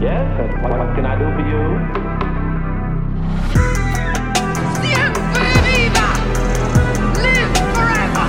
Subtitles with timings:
[0.00, 0.30] Yes,
[0.62, 1.62] what, what can I do for you?
[4.78, 6.08] Siempre viva!
[7.18, 8.26] Live forever!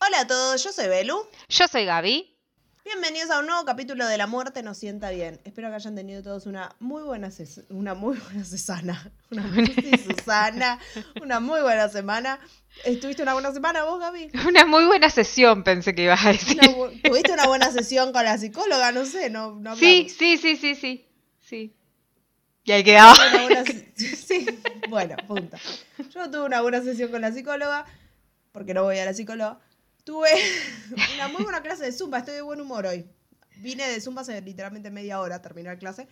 [0.00, 1.28] Hola a todos, yo soy Belu.
[1.50, 2.34] Yo soy Gaby.
[2.84, 5.40] Bienvenidos a un nuevo capítulo de La Muerte nos sienta bien.
[5.44, 7.30] Espero que hayan tenido todos una muy buena
[7.68, 9.66] una muy buena Susana, una muy
[10.04, 10.80] Susana,
[11.22, 12.40] una muy buena semana.
[12.84, 14.30] ¿Estuviste una buena semana vos, Gaby?
[14.48, 16.58] Una muy buena sesión, pensé que ibas a decir.
[16.58, 18.90] Una ¿Tuviste una buena sesión con la psicóloga?
[18.90, 21.06] No sé, no, no Sí, sí, sí, sí, sí.
[21.40, 21.76] Sí.
[22.64, 23.14] Y ahí quedaba.
[23.44, 23.64] Buena
[23.94, 24.46] sí,
[24.88, 25.56] bueno, punto.
[26.12, 27.84] Yo tuve una buena sesión con la psicóloga,
[28.50, 29.60] porque no voy a la psicóloga.
[30.04, 30.28] Tuve
[31.14, 33.06] una muy buena clase de Zumba, estoy de buen humor hoy.
[33.56, 36.08] Vine de Zumba hace literalmente media hora a terminar clase,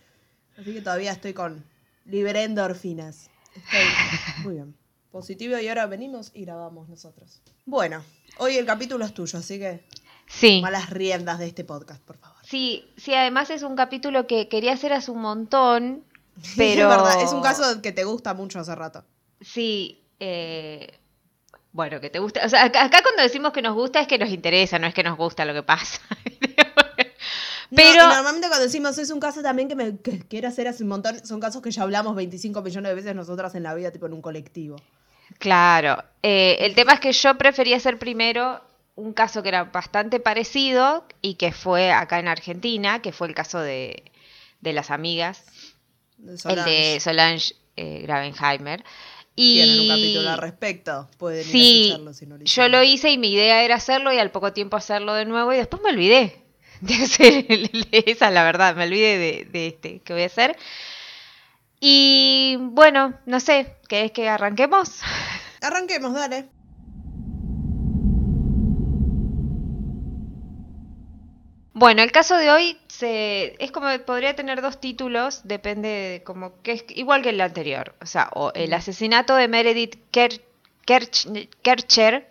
[0.57, 1.65] así que todavía estoy con
[2.05, 3.29] libre endorfinas.
[3.55, 4.75] Estoy muy bien.
[5.11, 7.41] Positivo y ahora venimos y grabamos nosotros.
[7.65, 8.01] Bueno,
[8.37, 9.83] hoy el capítulo es tuyo, así que
[10.27, 10.61] Sí.
[10.61, 12.37] malas riendas de este podcast, por favor.
[12.45, 16.05] Sí, sí, además es un capítulo que quería hacer hace un montón,
[16.41, 16.87] es pero...
[16.87, 19.03] verdad, es un caso que te gusta mucho hace rato.
[19.41, 20.97] Sí, eh,
[21.73, 22.45] bueno, que te gusta.
[22.45, 24.93] O sea, acá, acá cuando decimos que nos gusta es que nos interesa, no es
[24.93, 25.99] que nos gusta lo que pasa.
[27.73, 30.89] Pero- normalmente cuando decimos es un caso también que me que quiero hacer hace un
[30.89, 34.07] montón, son casos que ya hablamos 25 millones de veces nosotras en la vida, tipo
[34.07, 34.75] en un colectivo.
[35.39, 38.61] Claro, eh, el tema es que yo prefería hacer primero
[38.95, 43.33] un caso que era bastante parecido y que fue acá en Argentina, que fue el
[43.33, 44.03] caso de,
[44.59, 45.45] de las amigas,
[46.17, 46.69] De el Solange.
[46.69, 48.83] de Solange eh, Gravenheimer.
[49.35, 52.83] Y Tienen un capítulo al respecto, pueden ir a escucharlo si no lo yo lo
[52.83, 55.81] hice y mi idea era hacerlo y al poco tiempo hacerlo de nuevo y después
[55.81, 56.43] me olvidé
[56.81, 57.45] de hacer
[57.91, 60.57] esa es la verdad, me olvidé de, de este que voy a hacer.
[61.79, 64.99] Y bueno, no sé, ¿querés que arranquemos?
[65.61, 66.49] Arranquemos, dale.
[71.73, 76.61] Bueno, el caso de hoy se, es como podría tener dos títulos, depende de como
[76.61, 80.41] que es igual que el anterior, o sea, o el asesinato de Meredith Ker-
[80.87, 82.29] Kerch- Kercher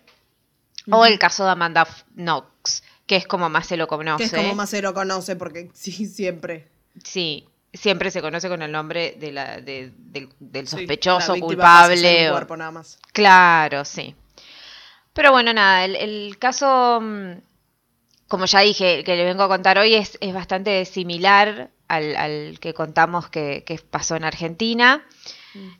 [0.91, 4.19] o el caso de Amanda Knox, que es como más se lo conoce.
[4.31, 6.69] Que es como más se lo conoce, porque sí, siempre.
[7.05, 9.93] Sí, siempre se conoce con el nombre de la, de-
[10.39, 12.28] del, sospechoso, culpable.
[12.31, 12.99] o- cuerpo nada más.
[13.12, 14.15] Claro, sí.
[15.12, 17.33] Pero bueno, nada, el, el caso, mm,
[18.31, 22.61] como ya dije, que le vengo a contar hoy es, es bastante similar al, al
[22.61, 25.05] que contamos que, que pasó en Argentina.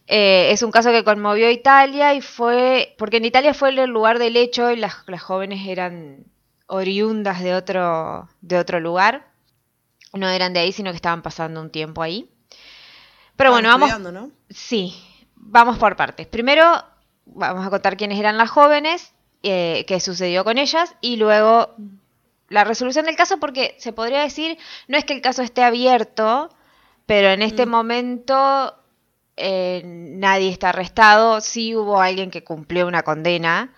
[0.09, 3.89] Eh, es un caso que conmovió a Italia y fue, porque en Italia fue el
[3.89, 6.25] lugar del hecho y las, las jóvenes eran
[6.67, 9.29] oriundas de otro, de otro lugar.
[10.13, 12.29] No eran de ahí, sino que estaban pasando un tiempo ahí.
[13.37, 14.33] Pero bueno, vamos, ¿no?
[14.49, 15.01] Sí,
[15.37, 16.27] vamos por partes.
[16.27, 16.65] Primero
[17.27, 19.13] vamos a contar quiénes eran las jóvenes,
[19.45, 21.77] eh, qué sucedió con ellas y luego
[22.51, 26.51] la resolución del caso porque se podría decir, no es que el caso esté abierto,
[27.07, 28.77] pero en este momento
[29.37, 33.73] eh, nadie está arrestado, sí hubo alguien que cumplió una condena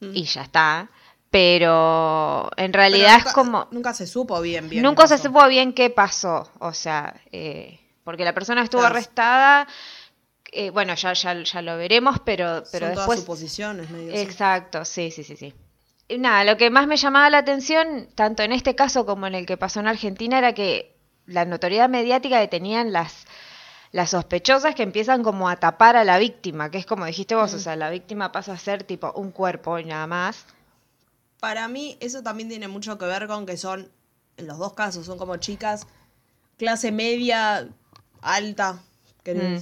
[0.00, 0.10] Mm.
[0.14, 0.90] y ya está,
[1.30, 3.68] pero en Pero realidad nunca- es como...
[3.70, 4.82] Nunca se supo bien, bien.
[4.82, 5.28] Nunca qué se pasó.
[5.28, 8.94] supo bien qué pasó, o sea, eh, porque la persona estuvo Claro.
[8.94, 9.66] arrestada,
[10.52, 13.20] eh, bueno, ya, ya, ya lo veremos, pero, pero Son todas después...
[13.20, 14.22] suposiciones, medio así.
[14.22, 15.54] Exacto, sí, sí, sí, sí.
[16.08, 19.44] Nada, lo que más me llamaba la atención, tanto en este caso como en el
[19.46, 20.94] que pasó en Argentina, era que
[21.26, 23.26] la notoriedad mediática que tenían las,
[23.90, 27.52] las sospechosas que empiezan como a tapar a la víctima, que es como dijiste vos,
[27.54, 30.44] o sea, la víctima pasa a ser tipo un cuerpo y nada más.
[31.40, 33.90] Para mí eso también tiene mucho que ver con que son,
[34.36, 35.86] en los dos casos, son como chicas
[36.56, 37.68] clase media,
[38.22, 38.78] alta,
[39.24, 39.58] que Mm.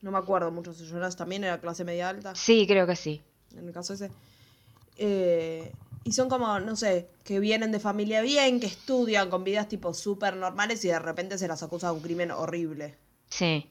[0.00, 3.22] no me acuerdo mucho si Jonas también era clase media alta, Sí, creo que sí.
[3.54, 4.10] en el caso ese.
[4.98, 5.72] Eh,
[6.04, 9.92] y son como, no sé, que vienen de familia bien, que estudian con vidas tipo
[9.94, 12.96] súper normales y de repente se las acusa de un crimen horrible.
[13.28, 13.68] Sí.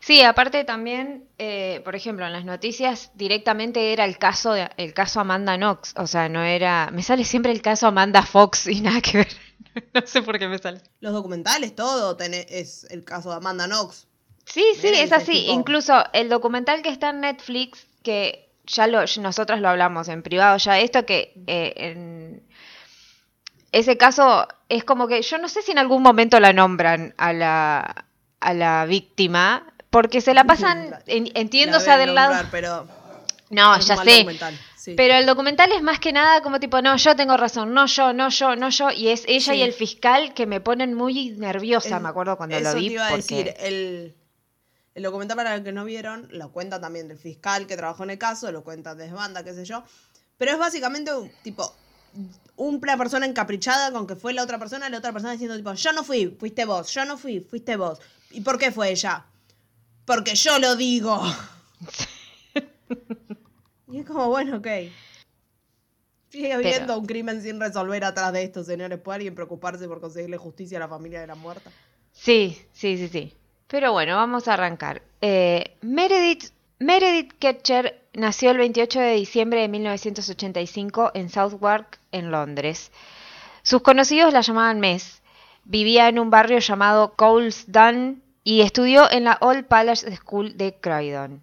[0.00, 4.92] Sí, aparte también, eh, por ejemplo, en las noticias directamente era el caso de, el
[4.94, 8.80] caso Amanda Knox, o sea, no era, me sale siempre el caso Amanda Fox y
[8.80, 9.28] nada que ver.
[9.94, 10.80] no sé por qué me sale.
[11.00, 14.08] Los documentales, todo tenés- es el caso de Amanda Knox.
[14.44, 15.32] Sí, sí, es así.
[15.32, 20.22] tipo- Incluso el documental que está en Netflix, que ya lo, nosotros lo hablamos en
[20.22, 22.42] privado ya, esto que eh, en
[23.72, 27.32] ese caso es como que yo no sé si en algún momento la nombran a
[27.32, 28.04] la,
[28.40, 32.34] a la víctima, porque se la pasan, entiendo, La o sea, del lado...
[32.50, 32.86] pero
[33.50, 34.26] No, ya sé.
[34.76, 34.94] sí.
[34.96, 38.12] Pero el documental es más que nada como tipo, no, yo tengo razón, no yo,
[38.12, 38.90] no yo, no yo.
[38.90, 39.58] Y es ella Sí.
[39.58, 42.88] y el fiscal que me ponen muy nerviosa, me acuerdo cuando eso lo vi.
[42.88, 44.14] te iba a porque- decir, el,
[44.94, 48.10] el documental para el que no vieron, lo cuenta también del fiscal que trabajó en
[48.10, 49.82] el caso, lo cuenta desde banda, qué sé yo.
[50.36, 51.74] Pero es básicamente un tipo
[52.56, 55.92] una persona encaprichada con que fue la otra persona, la otra persona diciendo tipo, yo
[55.92, 58.00] no fui, fuiste vos, yo no fui, fuiste vos.
[58.30, 59.24] ¿Y por qué fue ella?
[60.04, 61.20] Porque yo lo digo.
[63.88, 64.66] y es como, bueno, ok.
[66.28, 68.98] Sigue habiendo Pero- un crimen sin resolver atrás de esto, señores.
[68.98, 71.70] ¿Puede alguien preocuparse por conseguirle justicia a la familia de la muerta?
[72.12, 73.34] Sí, sí, sí, sí.
[73.72, 75.00] Pero bueno, vamos a arrancar.
[75.22, 82.92] Eh, Meredith, Ketcher nació el 28 de diciembre de 1985 en Southwark, en Londres.
[83.62, 85.22] Sus conocidos la llamaban Mess.
[85.64, 91.42] Vivía en un barrio llamado Colesdon y estudió en la Old Palace School de Croydon.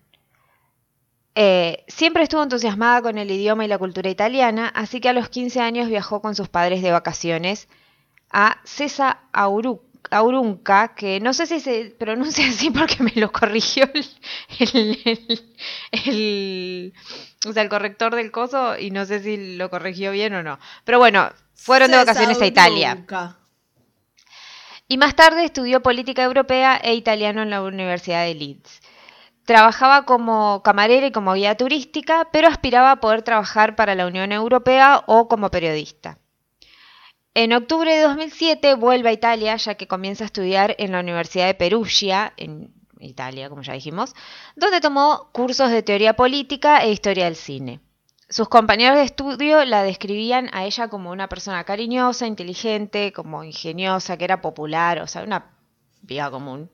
[1.33, 5.29] Eh, siempre estuvo entusiasmada con el idioma y la cultura italiana, así que a los
[5.29, 7.69] 15 años viajó con sus padres de vacaciones
[8.29, 13.89] a Cesa Auru- Aurunca, que no sé si se pronuncia así porque me lo corrigió
[13.93, 14.05] el,
[14.59, 15.55] el- el-
[15.91, 16.93] el-
[17.47, 20.59] o sea, el corrector del coso y no sé si lo corrigió bien o no.
[20.83, 22.91] Pero bueno, fueron de vacaciones a Italia.
[24.87, 28.81] Y más tarde estudió política europea e italiano en la Universidad de Leeds.
[29.45, 34.31] Trabajaba como camarera y como guía turística, pero aspiraba a poder trabajar para la Unión
[34.31, 36.17] Europea o como periodista.
[37.33, 41.47] En octubre de 2007 vuelve a Italia, ya que comienza a estudiar en la Universidad
[41.47, 44.13] de Perugia, en Italia, como ya dijimos,
[44.55, 47.79] donde tomó cursos de teoría política e historia del cine.
[48.29, 54.17] Sus compañeros de estudio la describían a ella como una persona cariñosa, inteligente, como ingeniosa,
[54.17, 55.51] que era popular, o sea, una
[56.05, 56.69] piba común,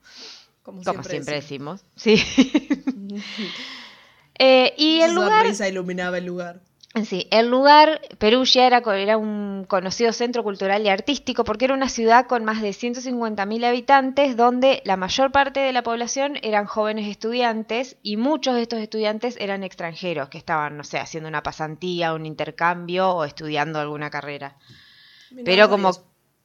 [0.63, 1.83] Como, como siempre, decimos.
[1.95, 2.25] decimos.
[2.27, 3.23] Sí.
[4.37, 6.59] Eh, y el Su lugar, sonrisa iluminaba el lugar.
[7.03, 11.89] Sí, el lugar, Perugia era, era un conocido centro cultural y artístico porque era una
[11.89, 17.07] ciudad con más de 150.000 habitantes donde la mayor parte de la población eran jóvenes
[17.09, 22.13] estudiantes y muchos de estos estudiantes eran extranjeros que estaban, no sé, haciendo una pasantía,
[22.13, 24.55] un intercambio o estudiando alguna carrera.
[25.43, 25.91] Pero como,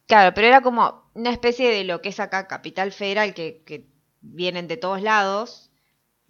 [0.06, 3.86] claro, pero era como una especie de lo que es acá Capital Federal, que, que
[4.20, 5.70] vienen de todos lados,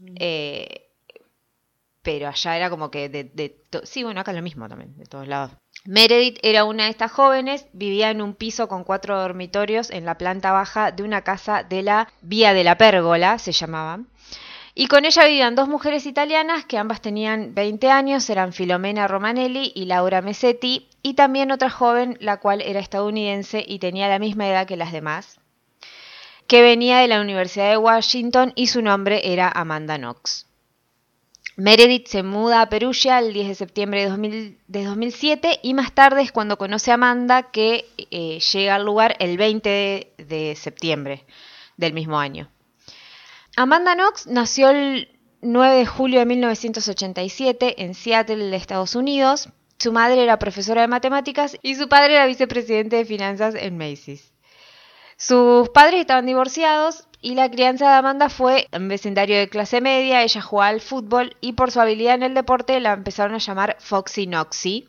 [0.01, 0.15] Mm.
[0.19, 0.90] eh,
[2.03, 5.07] pero allá era como que de, de sí, bueno, acá es lo mismo también, de
[5.07, 5.53] todos lados.
[5.85, 10.19] Meredith era una de estas jóvenes, vivía en un piso con cuatro dormitorios en la
[10.19, 14.01] planta baja de una casa de la Vía de la Pérgola, se llamaba.
[14.75, 19.73] Y con ella vivían dos mujeres italianas que ambas tenían 20 años, eran Filomena Romanelli
[19.75, 24.49] y Laura Mesetti, y también otra joven, la cual era estadounidense y tenía la misma
[24.49, 25.41] edad que las demás,
[26.47, 30.50] que venía de la Universidad de Washington y su nombre era Amanda Knox.
[31.57, 35.93] Meredith se muda a Perugia el 10 de septiembre de, 2000 de 2007 y más
[35.93, 40.57] tarde es cuando conoce a Amanda que eh, llega al lugar el 20 de, de
[40.57, 41.27] septiembre
[41.77, 42.51] del mismo año.
[43.57, 45.09] Amanda Knox nació el
[45.43, 49.49] 9 de julio de 1987 en Seattle, Estados Unidos.
[49.79, 54.33] Su madre era profesora de matemáticas y su padre era vicepresidente de finanzas en Macy's.
[55.17, 60.23] Sus padres estaban divorciados y la crianza de Amanda fue en vecindario de clase media.
[60.23, 63.77] Ella jugaba al fútbol y por su habilidad en el deporte la empezaron a llamar
[63.79, 64.89] Foxy Noxy.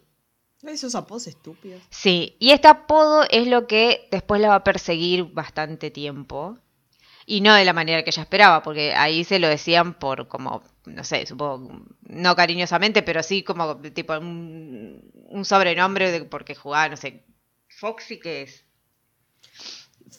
[0.63, 1.81] Esos apodos estúpidos.
[1.89, 6.57] Sí, y este apodo es lo que después la va a perseguir bastante tiempo.
[7.25, 10.63] Y no de la manera que ella esperaba, porque ahí se lo decían por como,
[10.85, 16.89] no sé, supongo, no cariñosamente, pero sí como tipo un, un sobrenombre de, porque jugaba,
[16.89, 17.23] no sé,
[17.67, 18.65] Foxy que es.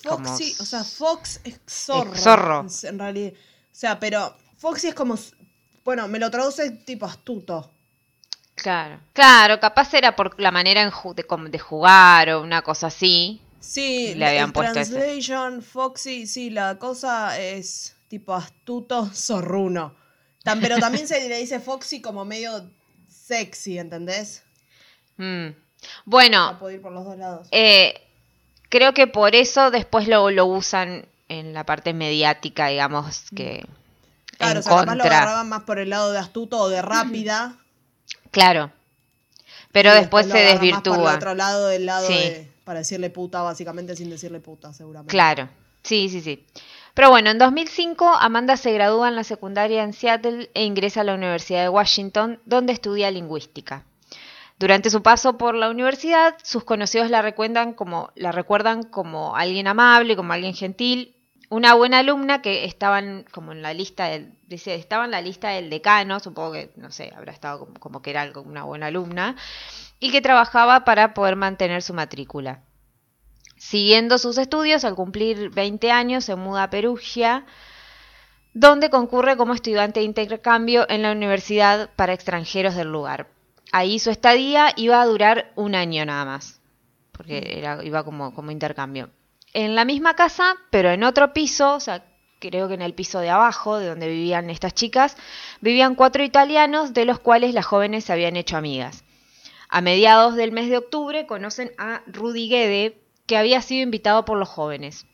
[0.07, 2.15] Como Foxy, s- o sea, Fox es zorro.
[2.15, 2.67] Es zorro.
[2.85, 3.33] En realidad.
[3.35, 5.19] O sea, pero Foxy es como.
[5.85, 7.73] Bueno, me lo traduce tipo astuto.
[8.55, 9.01] Claro.
[9.13, 12.89] Claro, capaz era por la manera en ju- de, como de jugar o una cosa
[12.89, 13.41] así.
[13.61, 14.93] Sí, Le habían el puesto ese.
[14.93, 19.95] translation, Foxy, sí, la cosa es tipo astuto, zorruno.
[20.61, 22.71] Pero también se le dice Foxy como medio
[23.09, 24.43] sexy, ¿entendés?
[25.17, 25.49] Mm.
[25.49, 25.55] O
[26.05, 27.49] Bueno, sea, puede ir por los dos lados.
[27.53, 27.95] Eh,
[28.73, 33.67] creo que por eso después lo, lo usan en la parte mediática, digamos, que
[34.39, 36.81] claro, en o sea, capaz lo agarraban más por el lado de astuto o de
[36.81, 37.57] rápida.
[38.31, 38.73] Claro.
[39.73, 41.15] Pero y después lo se más por el desvirtúa.
[41.17, 42.15] otro lado del lado Sí.
[42.15, 42.53] de.
[42.65, 45.11] Para decirle puta, básicamente sin decirle puta, seguramente.
[45.11, 45.49] Claro.
[45.83, 46.47] Sí, sí, sí.
[46.95, 51.05] Pero bueno, en 2005 Amanda se gradúa en la secundaria en Seattle e ingresa a
[51.05, 53.85] la Universidad de Washington, donde estudia lingüística.
[54.63, 59.67] Durante su paso por la universidad, sus conocidos la recuerdan como, la recuerdan como alguien
[59.67, 61.17] amable, como alguien gentil,
[61.49, 65.49] una buena alumna que estaban como en la lista del, dice, estaba en la lista
[65.49, 69.35] del decano, supongo que, no sé, habrá estado como, como que era una buena alumna,
[69.99, 72.63] y que trabajaba para poder mantener su matrícula.
[73.57, 77.47] Siguiendo sus estudios, al cumplir 20 años, se muda a Perugia,
[78.55, 83.27] donde concurre como estudiante de intercambio en la universidad para extranjeros del lugar.
[83.73, 86.61] Ahí su estadía iba a durar un año nada más,
[87.11, 89.11] porque era, iba como, como intercambio.
[89.55, 92.05] En la misma casa, pero en otro piso, o sea,
[92.39, 95.17] creo que en el piso de abajo, de donde vivían estas chicas,
[95.61, 99.05] vivían cuatro italianos, de los cuales las jóvenes se habían hecho amigas.
[99.69, 104.39] A mediados del mes de octubre conocen a Rudy Guede, que había sido invitado por
[104.39, 105.07] los jóvenes.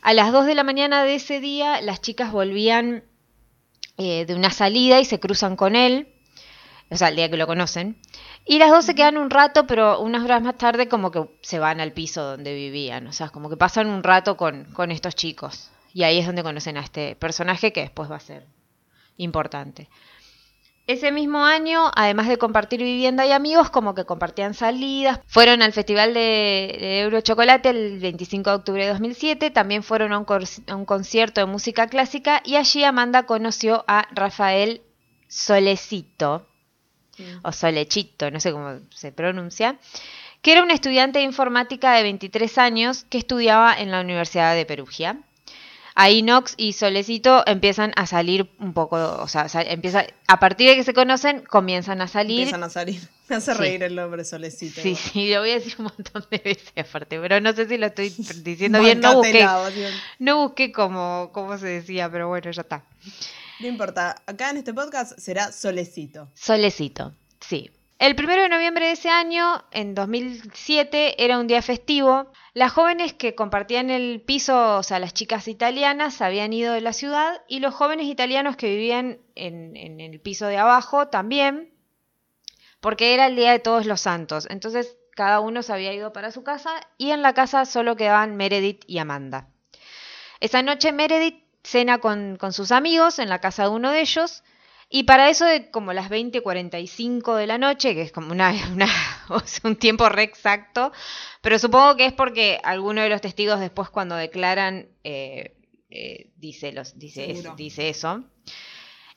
[0.00, 3.04] A las 2 de la mañana de ese día, las chicas volvían
[3.98, 6.08] eh, de una salida y se cruzan con él,
[6.92, 7.96] o sea, el día que lo conocen.
[8.44, 11.58] Y las dos se quedan un rato, pero unas horas más tarde como que se
[11.58, 15.14] van al piso donde vivían, o sea, como que pasan un rato con, con estos
[15.14, 15.70] chicos.
[15.94, 18.46] Y ahí es donde conocen a este personaje que después va a ser
[19.16, 19.88] importante.
[20.88, 25.72] Ese mismo año, además de compartir vivienda y amigos, como que compartían salidas, fueron al
[25.72, 30.26] Festival de, de Eurochocolate el 25 de octubre de 2007, también fueron a un,
[30.66, 34.82] a un concierto de música clásica y allí Amanda conoció a Rafael
[35.28, 36.48] Solecito,
[37.42, 39.76] o Solechito, no sé cómo se pronuncia,
[40.40, 44.66] que era un estudiante de informática de 23 años que estudiaba en la Universidad de
[44.66, 45.18] Perugia.
[45.94, 50.76] Ahí Nox y Solecito empiezan a salir un poco, o sea, empieza, a partir de
[50.76, 52.38] que se conocen, comienzan a salir.
[52.40, 53.00] Empiezan a salir.
[53.28, 53.58] Me hace Sí.
[53.58, 54.80] reír el nombre solecito.
[54.80, 55.02] Sí, igual.
[55.12, 57.86] sí, lo voy a decir un montón de veces aparte, pero no sé si lo
[57.88, 58.08] estoy
[58.42, 59.46] diciendo bien, no busqué,
[60.18, 62.84] no busqué cómo, cómo se decía, pero bueno, ya está.
[63.62, 64.16] No importa.
[64.26, 66.28] Acá en este podcast será solecito.
[66.34, 67.70] Solecito, sí.
[68.00, 72.32] El primero de noviembre de ese año, en 2007, era un día festivo.
[72.54, 76.92] Las jóvenes que compartían el piso, o sea, las chicas italianas, habían ido de la
[76.92, 81.72] ciudad y los jóvenes italianos que vivían en, en el piso de abajo también,
[82.80, 84.48] porque era el día de todos los santos.
[84.50, 88.34] Entonces, cada uno se había ido para su casa y en la casa solo quedaban
[88.34, 89.50] Meredith y Amanda.
[90.40, 94.42] Esa noche Meredith cena con, con sus amigos en la casa de uno de ellos
[94.88, 98.52] y para eso de como las 20:45 de la noche, que es como una,
[99.64, 100.92] un tiempo re exacto,
[101.40, 105.56] pero supongo que es porque alguno de los testigos después cuando declaran eh,
[105.90, 108.24] eh, dice, los, dice, es- dice eso.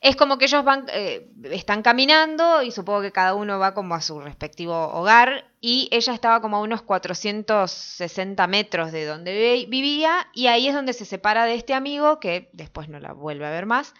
[0.02, 3.94] Es como que ellos van, eh, están caminando y supongo que cada uno va como
[3.94, 9.66] a su respectivo hogar y ella estaba como a unos 460 metros de donde vi-
[9.66, 13.46] vivía y ahí es donde se separa de este amigo que después no la vuelve
[13.46, 13.92] a ver más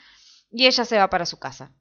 [0.49, 1.73] y ella se va para su casa.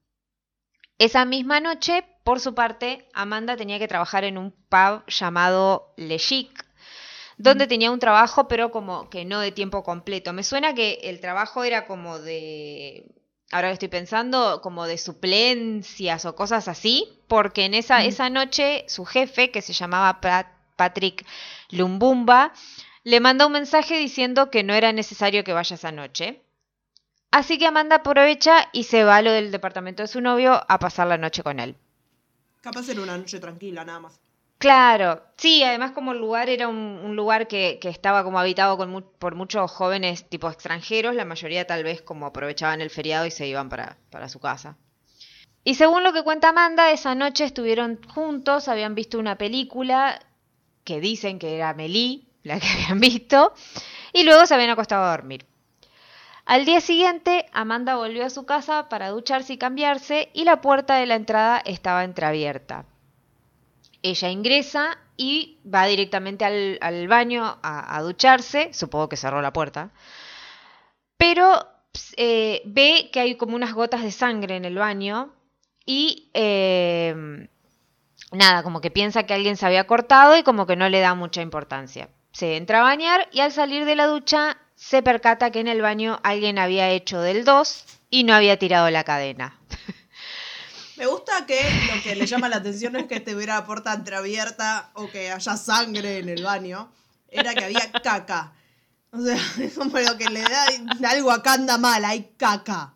[0.97, 6.17] Esa misma noche, por su parte, Amanda tenía que trabajar en un pub llamado Le
[6.17, 6.65] Chic,
[7.37, 10.33] donde tenía un trabajo, pero como que no de tiempo completo.
[10.33, 13.05] Me suena que el trabajo era como de,
[13.51, 18.85] ahora que estoy pensando, como de suplencias o cosas así, porque en esa, esa noche
[18.87, 21.25] su jefe, que se llamaba Pat- Patrick
[21.69, 22.53] Lumbumba,
[23.03, 26.41] le manda un mensaje diciendo que no era necesario que vaya esa noche.
[27.31, 30.79] Así que Amanda aprovecha y se va a lo del departamento de su novio a
[30.79, 31.75] pasar la noche con él.
[32.61, 34.19] Capaz era una noche tranquila, nada más.
[34.57, 39.35] Claro, sí, además como el lugar era un, lugar que, estaba como habitado con por
[39.35, 43.69] muchos jóvenes tipo extranjeros, la mayoría tal vez como aprovechaban el feriado y se iban
[43.69, 44.77] para, para su casa.
[45.63, 50.19] Y según lo que cuenta Amanda, esa noche estuvieron juntos, habían visto una película
[50.83, 53.53] que dicen que era Melí, la que habían visto,
[54.13, 55.45] y luego se habían acostado a dormir.
[56.45, 60.95] Al día siguiente, Amanda volvió a su casa para ducharse y cambiarse y la puerta
[60.95, 62.85] de la entrada estaba entreabierta.
[64.07, 69.89] Ella ingresa y va directamente al, baño a, ducharse, supongo que cerró la puerta,
[71.17, 71.67] pero
[72.15, 75.33] eh, ve que hay como unas gotas de sangre en el baño
[75.87, 77.47] y eh,
[78.31, 81.15] nada, como que piensa que alguien se había cortado y como que no le da
[81.15, 82.09] mucha importancia.
[82.31, 85.81] Se entra a bañar y al salir de la ducha se percata que en el
[85.81, 89.57] baño alguien había hecho del 2 y no había tirado la cadena.
[90.97, 91.59] Me gusta que
[91.93, 95.31] lo que le llama la atención no es que estuviera la puerta entreabierta o que
[95.31, 96.91] haya sangre en el baño,
[97.29, 98.53] era que había caca.
[99.11, 100.67] O sea, es como lo que le da
[101.09, 102.93] algo acá anda mal, hay caca.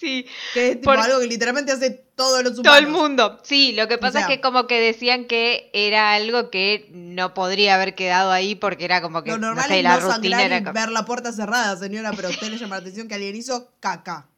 [0.00, 2.64] Sí, Que es tipo Por- algo que literalmente hace todos los humanos.
[2.64, 3.40] Todo el mundo.
[3.42, 7.34] Sí, lo que pasa sea- es que como que decían que era algo que no
[7.34, 10.12] podría haber quedado ahí porque era como que Lo no normal sé, es la no
[10.14, 13.08] rutina era como- ver la puerta cerrada, señora, pero a usted le llama la atención
[13.08, 14.28] que alguien hizo caca.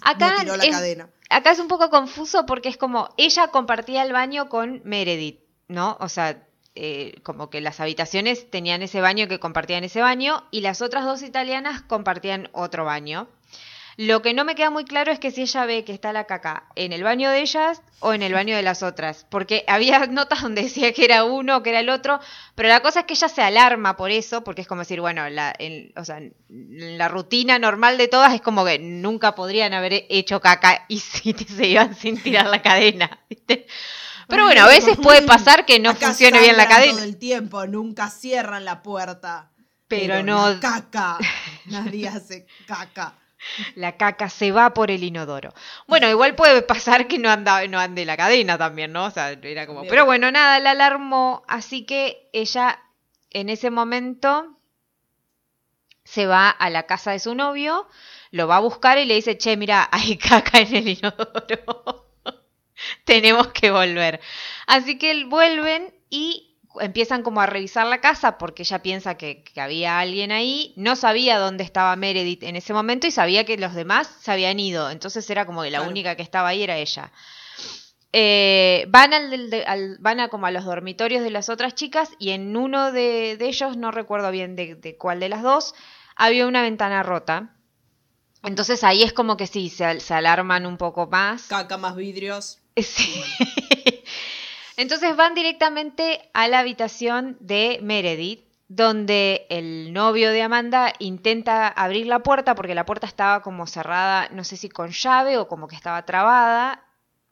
[0.00, 1.08] Acá no tiró la es, cadena.
[1.30, 5.96] acá es un poco confuso porque es como ella compartía el baño con Meredith, ¿no?
[6.00, 6.42] O sea,
[6.74, 11.04] eh, como que las habitaciones tenían ese baño que compartían ese baño y las otras
[11.04, 13.28] dos italianas compartían otro baño.
[13.96, 16.24] Lo que no me queda muy claro es que si ella ve que está la
[16.24, 19.26] caca en el baño de ellas o en el baño de las otras.
[19.28, 22.18] Porque había notas donde decía que era uno o que era el otro.
[22.54, 25.28] Pero la cosa es que ella se alarma por eso, porque es como decir, bueno,
[25.28, 29.74] la, en, o sea, en la rutina normal de todas es como que nunca podrían
[29.74, 33.20] haber hecho caca y si se iban sin tirar la cadena.
[33.28, 33.66] ¿viste?
[34.28, 36.94] Pero bueno, a veces puede pasar que no Acá funcione bien la cadena.
[36.94, 39.50] Todo el tiempo, nunca cierran la puerta.
[39.88, 41.18] Pero no- la caca.
[41.66, 43.18] Nadie hace caca.
[43.74, 45.52] La caca se va por el inodoro.
[45.86, 49.06] Bueno, igual puede pasar que no anda, no ande la cadena también, ¿no?
[49.06, 49.82] O sea, era como.
[49.86, 51.44] Pero bueno, nada, la alarmó.
[51.48, 52.80] Así que ella
[53.30, 54.58] en ese momento
[56.04, 57.88] se va a la casa de su novio,
[58.30, 62.08] lo va a buscar y le dice, che, mira, hay caca en el inodoro.
[63.04, 64.20] Tenemos que volver.
[64.66, 69.60] Así que vuelven y empiezan como a revisar la casa porque ella piensa que, que
[69.60, 70.72] había alguien ahí.
[70.76, 74.58] No sabía dónde estaba Meredith en ese momento y sabía que los demás se habían
[74.60, 74.90] ido.
[74.90, 75.90] Entonces era como que la Claro.
[75.90, 77.10] única que estaba ahí era ella.
[78.14, 82.30] Eh, van, al, al- van a como a los dormitorios de las otras chicas y
[82.30, 85.74] en uno de, de ellos, no recuerdo bien de, de cuál de las dos,
[86.14, 87.56] había una ventana rota.
[88.42, 91.44] Entonces ahí es como que sí, se, se alarman un poco más.
[91.44, 92.58] Caca más vidrios.
[92.76, 93.22] Sí.
[94.76, 102.06] Entonces van directamente a la habitación de Meredith, donde el novio de Amanda intenta abrir
[102.06, 105.68] la puerta porque la puerta estaba como cerrada, no sé si con llave o como
[105.68, 106.82] que estaba trabada,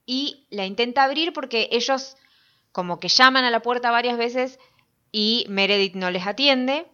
[0.05, 2.17] y la intenta abrir porque ellos
[2.73, 4.59] como que llaman a la puerta varias veces
[5.13, 6.87] y Meredith no les atiende.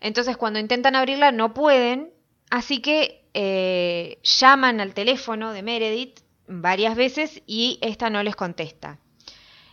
[0.00, 2.10] Entonces cuando intentan abrirla no pueden,
[2.50, 8.98] así que eh, llaman al teléfono de Meredith varias veces y esta no les contesta.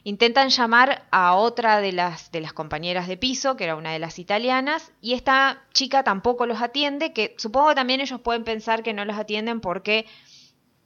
[0.08, 3.98] Intentan llamar a otra de las, de las compañeras de piso, que era una de
[3.98, 8.84] las italianas, y esta chica tampoco los atiende, que supongo que también ellos pueden pensar
[8.84, 10.06] que no los atienden porque,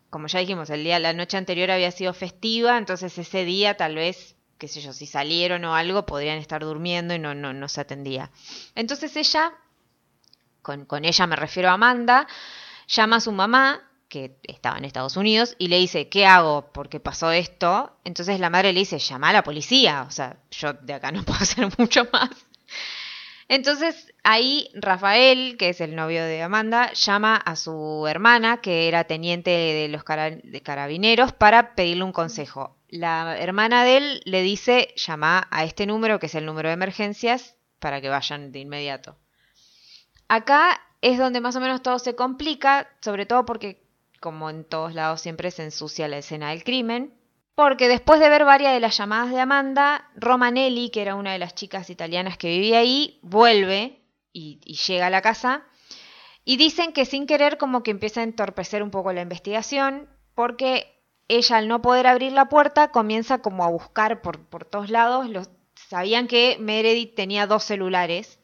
[0.09, 3.95] como ya dijimos, el día, la noche anterior había sido festiva, entonces ese día tal
[3.95, 7.67] vez, qué sé yo, si salieron o algo, podrían estar durmiendo y no, no, no
[7.67, 8.31] se atendía.
[8.73, 9.51] Entonces ella,
[10.61, 12.25] con, con ella me refiero a Amanda,
[12.87, 16.69] llama a su mamá, que estaba en Estados Unidos, y le dice, ¿qué hago?
[16.73, 17.95] Porque pasó esto.
[18.03, 20.05] Entonces la madre le dice, llama a la policía.
[20.07, 22.31] O sea, yo de acá no puedo hacer mucho más.
[23.47, 29.05] Entonces ahí Rafael, que es el novio de Amanda, llama a su hermana, que era
[29.05, 32.77] teniente de los carabineros, para pedirle un consejo.
[32.89, 36.73] La hermana de él le dice, llama a este número, que es el número de
[36.73, 39.17] emergencias, para que vayan de inmediato.
[40.27, 43.83] Acá es donde más o menos todo se complica, sobre todo porque,
[44.19, 47.13] como en todos lados, siempre se ensucia la escena del crimen.
[47.55, 51.39] Porque después de ver varias de las llamadas de Amanda, Romanelli, que era una de
[51.39, 54.01] las chicas italianas que vivía ahí, vuelve
[54.31, 55.65] y, llega a la casa.
[56.45, 61.03] Y dicen que sin querer como que empieza a entorpecer un poco la investigación, porque
[61.27, 65.29] ella al no poder abrir la puerta comienza como a buscar por, por todos lados.
[65.29, 65.49] Los,
[65.89, 68.39] sabían que Meredith tenía dos celulares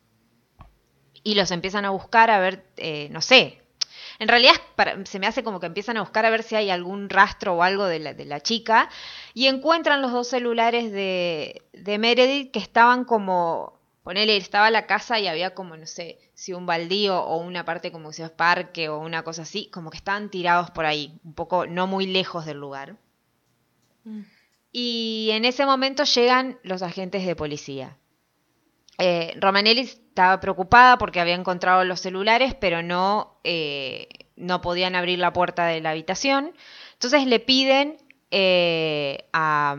[1.25, 3.64] y los empiezan a buscar a ver, eh, no sé.
[4.19, 6.69] En realidad para- se me hace como que empiezan a buscar a ver si hay
[6.69, 8.89] algún rastro o algo de la, de la chica
[9.33, 15.19] y encuentran los dos celulares de, de Meredith que estaban como, ponele, estaba la casa
[15.19, 18.87] y había como, no sé, si un baldío o una parte como si es parque
[18.89, 22.45] o una cosa así, como que estaban tirados por ahí, un poco no muy lejos
[22.45, 22.95] del lugar.
[24.71, 27.97] Y en ese momento llegan los agentes de policía.
[28.97, 35.19] Eh, Romanelli estaba preocupada porque había encontrado los celulares, pero no, eh, no podían abrir
[35.19, 36.53] la puerta de la habitación.
[36.93, 37.97] Entonces le piden
[38.31, 39.75] eh, a,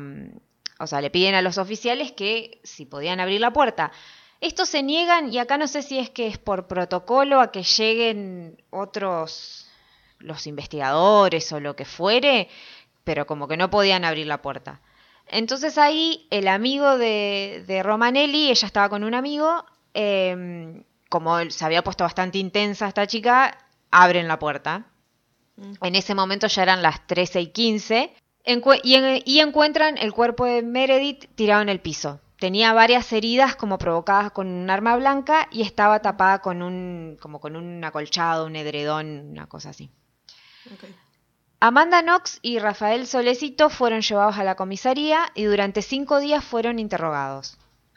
[0.79, 3.93] o sea, le piden a los oficiales que si podían abrir la puerta.
[4.43, 7.63] Estos se niegan y acá no sé si es que es por protocolo a que
[7.63, 9.67] lleguen otros,
[10.19, 12.51] los investigadores o lo que fuere,
[13.05, 14.83] pero como que no podían abrir la puerta.
[15.29, 19.65] Entonces ahí el amigo de, de Romanelli, ella estaba con un amigo,
[19.97, 23.57] eh, como se había puesto bastante intensa esta chica,
[23.91, 24.87] abren la puerta.
[25.83, 28.13] En ese momento ya eran las 13 y 15
[28.45, 32.21] encue- y, en- y encuentran el cuerpo de Meredith tirado en el piso.
[32.39, 37.41] Tenía varias heridas como provocadas con un arma blanca y estaba tapada con un, como
[37.41, 39.91] con un acolchado, un edredón, una cosa así.
[41.61, 46.79] Amanda Knox y Rafael Solecito fueron llevados a la comisaría y durante cinco días fueron
[46.79, 47.57] interrogados.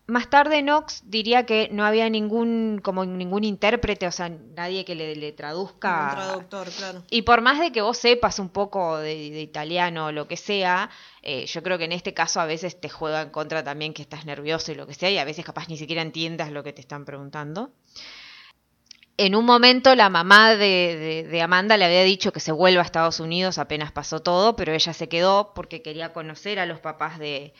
[0.10, 4.96] Más tarde Knox diría que no había ningún, como ningún intérprete, o sea, nadie que
[4.96, 6.10] le, le traduzca.
[6.10, 7.04] Un traductor, claro.
[7.10, 10.38] Y por más de que vos sepas un poco de, de italiano o lo que
[10.38, 10.90] sea,
[11.22, 14.02] eh, yo creo que en este caso a veces te juega en contra también que
[14.02, 16.74] estás nervioso y lo que sea, y a veces capaz ni siquiera entiendas lo que
[16.74, 17.72] te están preguntando.
[19.18, 22.82] en un momento la mamá de, de- de Amanda le había dicho que se vuelva
[22.82, 26.80] a Estados Unidos apenas pasó todo, pero ella se quedó porque quería conocer a los
[26.80, 27.54] papás de,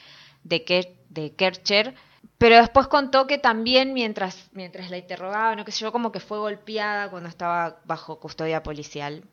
[0.44, 1.96] de, Ker- de Kercher.
[2.38, 6.20] Pero después contó que también mientras, mientras la interrogaban, no qué sé yo, como que
[6.20, 9.24] fue golpeada cuando estaba bajo custodia policial.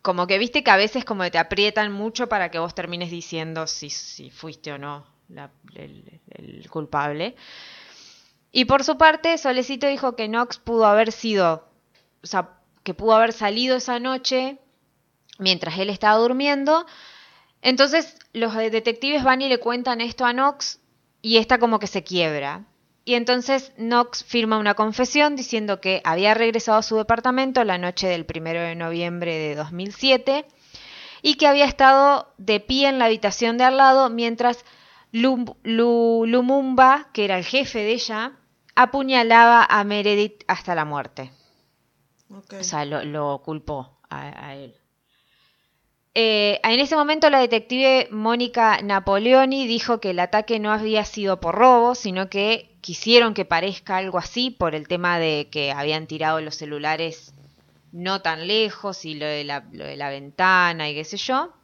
[0.00, 3.10] Como que viste que a veces como que te aprietan mucho para que vos termines
[3.10, 5.06] diciendo si, si fuiste o no
[5.74, 7.36] el, culpable.
[8.50, 11.68] Y por su parte, Solecito dijo que Knox pudo haber sido,
[12.22, 12.50] o sea,
[12.82, 14.58] que pudo haber salido esa noche
[15.38, 16.86] mientras él estaba durmiendo.
[17.60, 20.80] Entonces los de- detectives van y le cuentan esto a Knox
[21.22, 22.64] y esta como que se quiebra.
[23.04, 28.06] Y entonces Knox firma una confesión diciendo que había regresado a su departamento la noche
[28.06, 30.44] del 1 de noviembre de 2007
[31.22, 34.64] y que había estado de pie en la habitación de al lado mientras
[35.10, 38.32] Lum- Lu- Lumumba, que era el jefe de ella,
[38.74, 41.32] apuñalaba a Meredith hasta la muerte.
[42.60, 44.74] O sea, lo, lo culpó a, a él.
[46.14, 51.40] Eh, en ese momento la detective Mónica Napoleoni dijo que el ataque no había sido
[51.40, 56.06] por robo, sino que quisieron que parezca algo así por el tema de que habían
[56.06, 57.34] tirado los celulares
[57.92, 61.54] no tan lejos y lo de la, lo de la ventana y qué sé yo.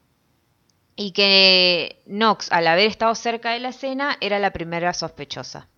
[0.97, 5.69] Y que Knox, al haber estado cerca de la escena, era la primera sospechosa.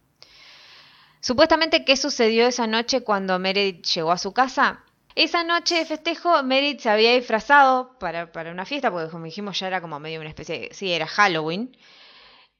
[1.20, 4.84] Supuestamente, ¿qué sucedió esa noche cuando Meredith llegó a su casa?
[5.16, 9.58] Esa noche de festejo, Meredith se había disfrazado para, para una fiesta, porque como dijimos
[9.58, 10.74] ya era como medio una especie de...
[10.74, 11.74] Sí, era Halloween.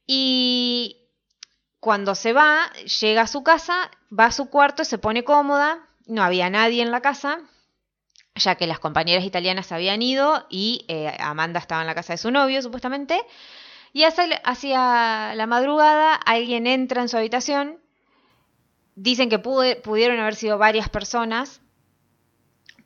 [0.07, 1.07] Y
[1.79, 6.23] cuando se va, llega a su casa, va a su cuarto, se pone cómoda, no
[6.23, 7.41] había nadie en la casa,
[8.33, 12.17] ya que las compañeras italianas habían ido y eh, Amanda estaba en la casa de
[12.17, 13.21] su novio, supuestamente.
[13.93, 17.79] Y hacia, hacia la madrugada, alguien entra en su habitación.
[18.95, 21.61] Dicen que pudieron haber sido varias personas,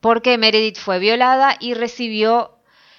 [0.02, 2.58] porque Meredith fue violada y recibió,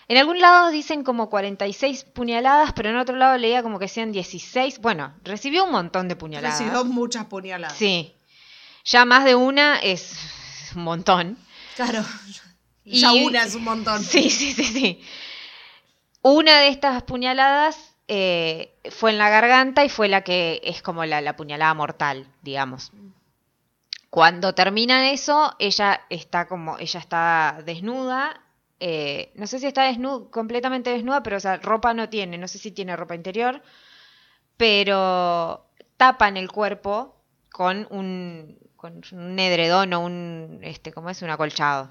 [0.09, 4.13] en algún lado dicen como 46 puñaladas, pero en otro lado leía como que sean
[4.13, 4.79] 16.
[4.81, 6.61] Bueno, recibió un montón de puñaladas.
[6.61, 7.77] Recibió muchas puñaladas.
[7.77, 8.15] Sí.
[8.85, 10.17] Ya más de una es
[10.75, 11.37] un montón.
[11.77, 12.05] Claro.
[12.85, 14.03] Y- Ya una es un montón.
[14.05, 15.01] Sí, sí, sí, sí.
[16.23, 21.05] Una de estas puñaladas eh, fue en la garganta y fue la que es como
[21.05, 22.93] la, la puñalada mortal, digamos.
[24.13, 28.43] Cuando termina eso, ella está como, ella está desnuda.
[28.79, 29.91] eh, no sé si está
[30.31, 33.63] completamente desnuda, pero ropa no tiene, no sé si tiene ropa interior,
[34.59, 37.17] pero tapan el cuerpo
[37.53, 41.23] con un, con un edredón o un, este, ¿cómo es?
[41.23, 41.89] Un acolchado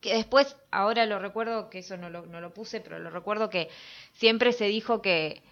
[0.00, 3.68] que después, ahora lo recuerdo, que eso no lo puse, pero lo recuerdo que
[4.12, 5.42] siempre se dijo que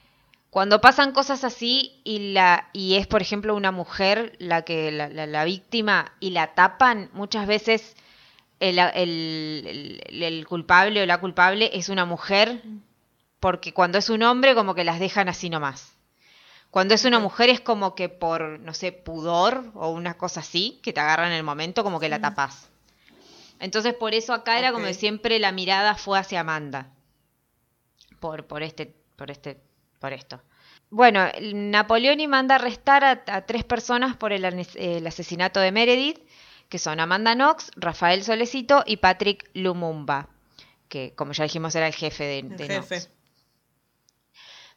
[0.57, 5.11] cuando pasan cosas así y, la, y es, por ejemplo, una mujer la, que, la,
[5.11, 7.95] la- la víctima y la tapan, muchas veces
[8.59, 12.63] el, el- el- el culpable o la culpable es una mujer,
[13.39, 15.93] porque cuando es un hombre como que las dejan así nomás.
[16.71, 20.81] Cuando es una mujer es como que por, no sé, pudor o una cosa así,
[20.83, 22.71] que te agarran en el momento, como que la tapas.
[23.61, 26.89] Entonces por eso acá era como que siempre la mirada fue hacia Amanda.
[28.21, 29.61] Por, por este, por este,
[29.99, 30.41] por esto.
[30.91, 34.45] Bueno, Napoleoni manda arrestar a, a tres personas por el,
[35.07, 36.21] asesinato de Meredith,
[36.69, 40.29] que son Amanda Knox, Rafael Solecito y Patrick Lumumba,
[40.89, 42.95] que como ya dijimos era el jefe de, El de jefe.
[43.01, 43.11] Knox.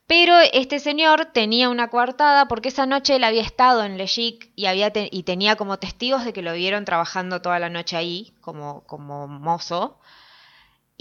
[0.07, 4.65] Pero este señor tenía una coartada porque esa noche él había estado en Lechic y,
[4.65, 8.33] había te- y tenía como testigos de que lo vieron trabajando toda la noche ahí
[8.41, 9.99] como, como mozo.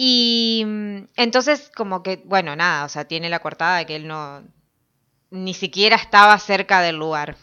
[0.01, 4.07] Y mm, entonces como que, bueno, nada, o sea, tiene la coartada de que él
[4.07, 4.45] no
[5.31, 7.37] ni siquiera estaba cerca del lugar.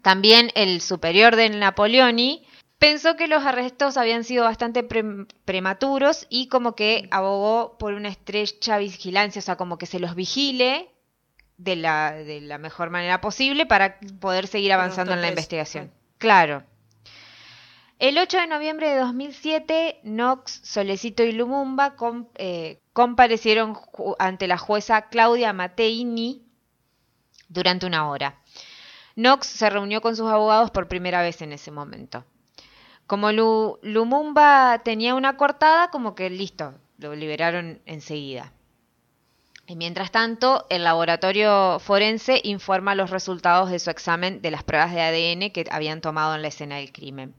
[0.00, 2.46] También el superior de Napoleoni
[2.78, 8.08] pensó que los arrestos habían sido bastante pre- prematuros y como que abogó por una
[8.08, 10.88] estrecha vigilancia, o sea, como que se los vigile
[11.58, 15.92] de la, de la mejor manera posible para poder seguir avanzando en la investigación.
[16.16, 16.62] Claro.
[18.00, 21.94] El 8 de noviembre de 2007, Knox, Solecito y Lumumba
[22.36, 23.76] eh, comparecieron
[24.18, 26.42] ante la jueza Claudia Mateini
[27.50, 28.38] durante una hora.
[29.16, 32.24] Knox se reunió con sus abogados por primera vez en ese momento.
[33.06, 38.54] Como Lu- Lumumba tenía una cortada, como que listo, lo liberaron enseguida.
[39.66, 44.94] Y mientras tanto, el laboratorio forense informa los resultados de su examen de las pruebas
[44.94, 47.34] de ADN que habían tomado en la escena del crimen.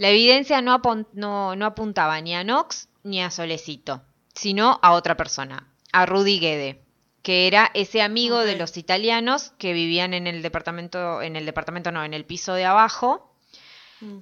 [0.00, 4.02] La evidencia no, apun- no- no apuntaba ni a Knox ni a Solecito,
[4.34, 6.82] sino a otra persona, a Rudy Guede,
[7.22, 11.92] que era ese amigo de los italianos que vivían en el departamento, en el departamento
[11.92, 13.36] no, en el piso de abajo,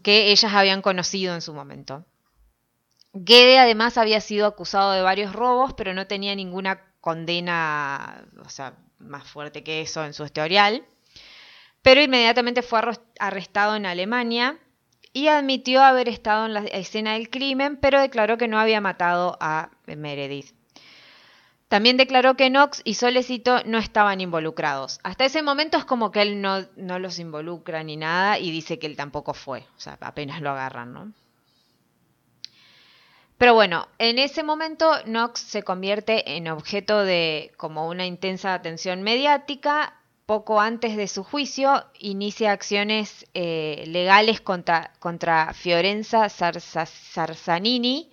[0.02, 2.04] que ellas habían conocido en su momento.
[3.12, 8.74] Guede además había sido acusado de varios robos, pero no tenía ninguna condena, o sea,
[8.98, 10.84] más fuerte que eso en su historial.
[11.82, 12.80] Pero inmediatamente fue
[13.20, 14.58] arrestado en Alemania
[15.12, 19.37] y admitió haber estado en la escena del crimen, pero declaró que no había matado
[19.40, 20.55] a Meredith.
[21.68, 25.01] También declaró que Knox y Solecito no estaban involucrados.
[25.03, 28.79] Hasta ese momento es como que él no, no los involucra ni nada y dice
[28.79, 29.66] que él tampoco fue.
[29.77, 31.12] O sea, apenas lo agarran, ¿no?
[33.37, 39.03] Pero bueno, en ese momento Knox se convierte en objeto de como una intensa atención
[39.03, 39.97] mediática.
[40.28, 44.92] Poco antes de su juicio, inicia acciones eh, legales contra,
[45.54, 48.10] Fiorenza Zarzanini,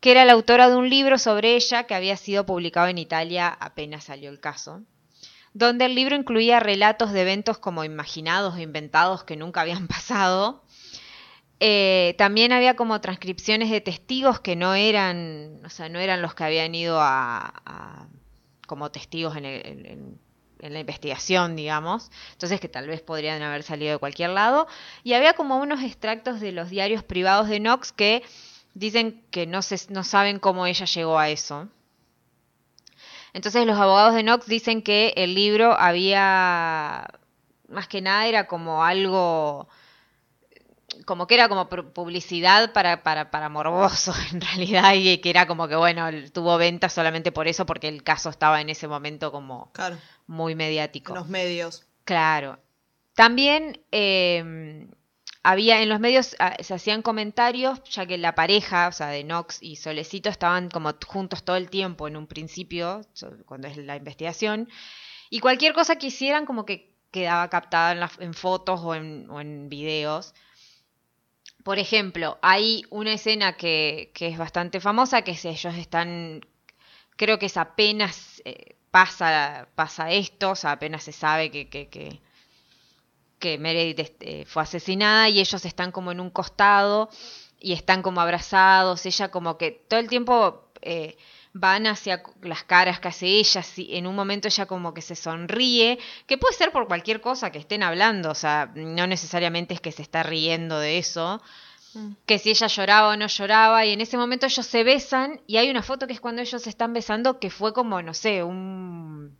[0.00, 3.46] que era la autora de un libro sobre ella que había sido publicado en Italia
[3.46, 4.82] apenas salió el caso,
[5.52, 10.64] donde el libro incluía relatos de eventos como imaginados o inventados que nunca habían pasado.
[11.60, 16.34] Eh, también había como transcripciones de testigos que no eran, o sea, no eran los
[16.34, 18.08] que habían ido a, a-
[18.66, 20.18] como testigos en, el- en-
[20.60, 22.10] en- la investigación, digamos.
[22.32, 24.66] Entonces que tal vez podrían haber salido de cualquier lado.
[25.02, 28.22] Y había como unos extractos de los diarios privados de Knox que
[28.74, 31.68] dicen que no, se, no saben cómo ella llegó a eso.
[33.32, 37.08] Entonces los abogados de Knox dicen que el libro había,
[37.68, 39.68] más que nada era como algo,
[41.06, 45.46] como que era como pu- publicidad para, para, para morboso en realidad y que era
[45.46, 49.30] como que bueno, tuvo ventas solamente por eso porque el caso estaba en ese momento
[49.32, 51.12] como Claro, muy mediático.
[51.12, 51.84] en los medios.
[52.04, 52.58] Claro.
[53.14, 54.88] También eh,
[55.42, 59.22] había en los medios ah, se hacían comentarios, ya que la pareja, o sea, de
[59.24, 63.02] Knox y Solecito estaban como juntos todo el tiempo en un principio,
[63.46, 64.68] cuando es la investigación,
[65.30, 69.28] y cualquier cosa que hicieran como que quedaba captada en, las- en fotos o en,
[69.30, 70.34] o en videos.
[71.64, 76.42] Por ejemplo, hay una escena que, que es bastante famosa, que es ellos están,
[77.16, 81.88] creo que es apenas eh, pasa, pasa esto, o sea, apenas se sabe que, que,
[81.88, 82.20] que,
[83.38, 87.08] que Meredith este, fue asesinada y ellos están como en un costado
[87.58, 91.16] y están como abrazados, ella como que todo el tiempo eh,
[91.56, 95.14] van hacia las caras que hace ella, si en un momento ella como que se
[95.14, 99.80] sonríe, que puede ser por cualquier cosa que estén hablando, o sea, no necesariamente es
[99.80, 101.40] que se está riendo de eso,
[102.26, 105.58] que si ella lloraba o no lloraba, y en ese momento ellos se besan, y
[105.58, 108.42] hay una foto que es cuando ellos se están besando, que fue como, no sé,
[108.42, 109.38] un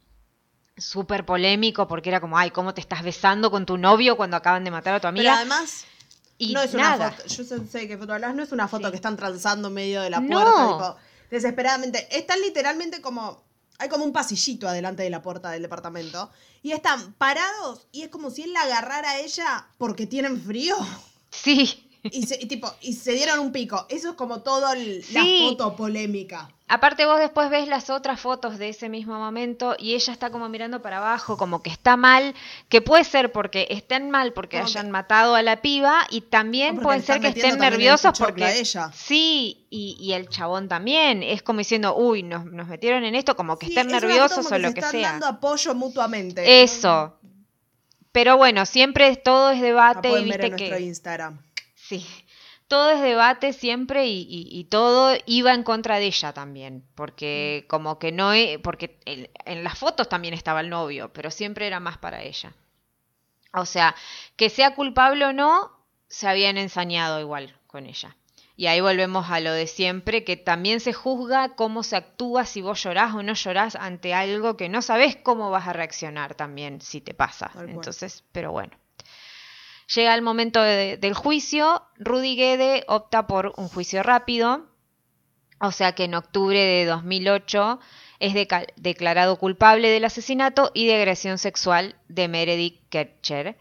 [0.76, 4.62] súper polémico, porque era como, ay, ¿cómo te estás besando con tu novio cuando acaban
[4.62, 5.34] de matar a tu Pero amiga?
[5.34, 5.84] además,
[6.38, 7.06] y no es nada.
[7.08, 7.28] una foto.
[7.28, 8.90] Yo sé, qué foto hablas, no es una foto Sí.
[8.90, 10.28] que están transando en medio de la No.
[10.28, 10.96] puerta, tipo,
[11.30, 12.06] desesperadamente.
[12.16, 13.42] Están literalmente como.
[13.78, 16.30] Hay como un pasillito adelante de la puerta del departamento.
[16.62, 20.76] Y están parados y es como si él la agarrara a ella porque tienen frío.
[21.30, 21.83] Sí.
[22.10, 23.86] Y se, y tipo, y se dieron un pico.
[23.88, 24.42] Eso es como
[25.02, 25.14] Sí.
[25.14, 26.50] la foto polémica.
[26.66, 30.48] Aparte vos después ves las otras fotos de ese mismo momento y ella está como
[30.48, 32.34] mirando para abajo, como que está mal,
[32.70, 36.78] que puede ser porque estén mal porque que- hayan matado a la piba y también
[36.82, 38.90] le ser que estén nerviosos porque ella.
[38.94, 43.36] sí, y, y el chabón también, es como diciendo, uy, nos, nos metieron en esto,
[43.36, 45.10] como que Sí, estén es nerviosos o lo se que están sea.
[45.12, 46.62] dando apoyo mutuamente.
[46.62, 47.14] Eso.
[48.12, 51.40] Pero bueno, siempre todo es debate y pueden ver viste en nuestro que Instagram.
[51.88, 52.06] Sí,
[52.68, 57.64] todo es debate siempre y, y- y todo iba en contra de ella también, porque
[57.68, 61.80] como que no, e- porque en, las fotos también estaba el novio, pero siempre era
[61.80, 62.54] más para ella.
[63.52, 63.94] O sea,
[64.36, 65.70] que sea culpable o no,
[66.08, 68.16] se habían ensañado igual con ella.
[68.56, 72.62] Y ahí volvemos a lo de siempre, que también se juzga cómo se actúa si
[72.62, 76.80] vos llorás o no llorás ante algo que no sabés cómo vas a reaccionar también
[76.80, 77.50] si te pasa.
[77.74, 78.72] Entonces, pero bueno.
[79.94, 84.66] Llega el momento de- del juicio, Rudy Guede opta por un juicio rápido,
[85.60, 87.80] o sea que en octubre de 2008
[88.20, 88.34] es
[88.76, 93.56] declarado culpable del asesinato y de agresión sexual de Meredith Kercher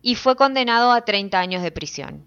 [0.00, 2.26] y fue condenado a 30 años de prisión.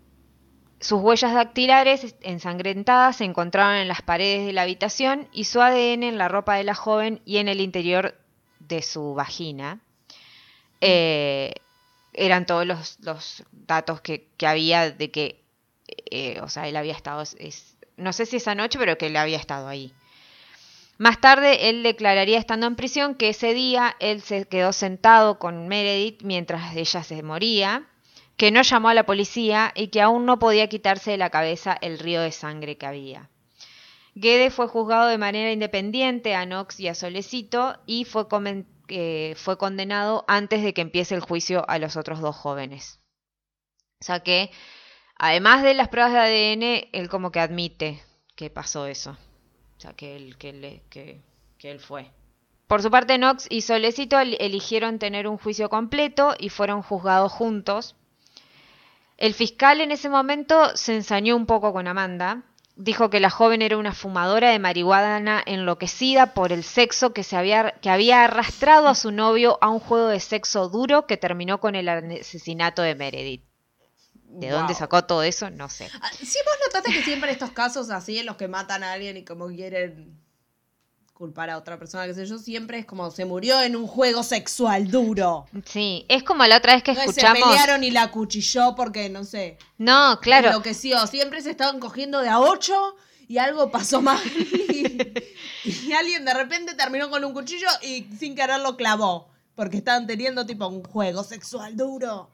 [0.80, 6.04] Sus huellas dactilares ensangrentadas se encontraron en las paredes de la habitación y su ADN
[6.04, 8.20] en la ropa de la joven y en el interior
[8.60, 9.80] de su vagina.
[10.82, 11.54] Eh,
[12.16, 12.98] eran todos los,
[13.52, 15.44] datos que, había de que,
[16.12, 19.08] eh, o sea, él había estado, es- es- no sé si esa noche, pero que
[19.08, 19.94] él había estado ahí.
[20.98, 25.68] Más tarde, él declararía estando en prisión que ese día él se quedó sentado con
[25.68, 27.86] Meredith mientras ella se moría,
[28.38, 31.78] que no llamó a la policía y que aún no podía quitarse de la cabeza
[31.82, 33.30] el río de sangre que había.
[34.14, 38.66] Guede fue juzgado de manera independiente a Knox y a Solecito y fue, comen-
[39.36, 43.00] fue condenado antes de que empiece el juicio a los otros dos jóvenes.
[44.02, 44.52] O sea que
[45.18, 48.04] Además de las pruebas de ADN, él como que admite
[48.36, 49.12] que pasó eso.
[49.78, 51.22] O sea, que él, que
[51.62, 52.12] él, fue.
[52.68, 57.32] Por su parte, Knox y Solecito el- eligieron tener un juicio completo y fueron juzgados
[57.32, 57.96] juntos.
[59.18, 62.44] El fiscal en ese momento se ensañó un poco con Amanda.
[62.78, 67.38] Dijo que la joven era una fumadora de marihuana enloquecida por el sexo que, se
[67.38, 71.62] había, que había arrastrado a su novio a un juego de sexo duro que terminó
[71.62, 73.44] con el asesinato de Meredith.
[74.28, 75.50] ¿De dónde sacó todo eso?
[75.50, 75.90] No sé.
[76.02, 79.16] Ah, Sí, vos notaste que siempre estos casos así, en los que matan a alguien
[79.16, 80.20] y como quieren
[81.16, 84.22] culpar a otra persona, qué sé yo, siempre es como se murió en un juego
[84.22, 85.46] sexual duro.
[85.66, 89.24] Sí, es como la otra vez que No se pelearon y la cuchilló porque, no
[89.24, 90.50] sé, No, claro.
[90.50, 91.08] enloqueció.
[91.08, 92.98] Siempre se estaban cogiendo de a ocho
[93.30, 94.22] y algo pasó mal.
[95.64, 99.30] Y, y alguien de repente terminó con un cuchillo y sin querer lo clavó.
[99.56, 102.30] Porque estaban teniendo tipo un juego sexual duro.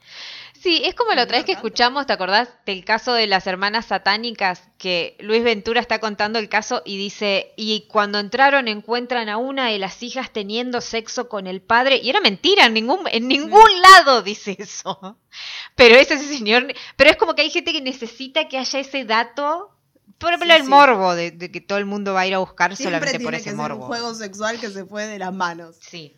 [0.62, 3.88] Sí, es como la otra vez que escuchamos, ¿te acordás del caso de las hermanas
[3.88, 4.62] satánicas?
[4.78, 9.70] Que Luis Ventura está contando el caso y dice, y cuando entraron encuentran a una
[9.70, 13.82] de las hijas teniendo sexo con el padre, y era mentira, en ningún, en ningún
[13.82, 15.18] lado dice eso.
[15.76, 19.72] Pero ese señor, pero es como que hay gente que necesita que haya ese dato,
[20.20, 20.70] por ejemplo, Sí, el sí.
[20.70, 23.24] morbo de, de que todo el mundo va a ir a buscar Siempre solamente tiene
[23.24, 23.78] por que ese ser morbo.
[23.78, 25.78] un juego sexual que se fue de las manos.
[25.80, 26.16] Sí.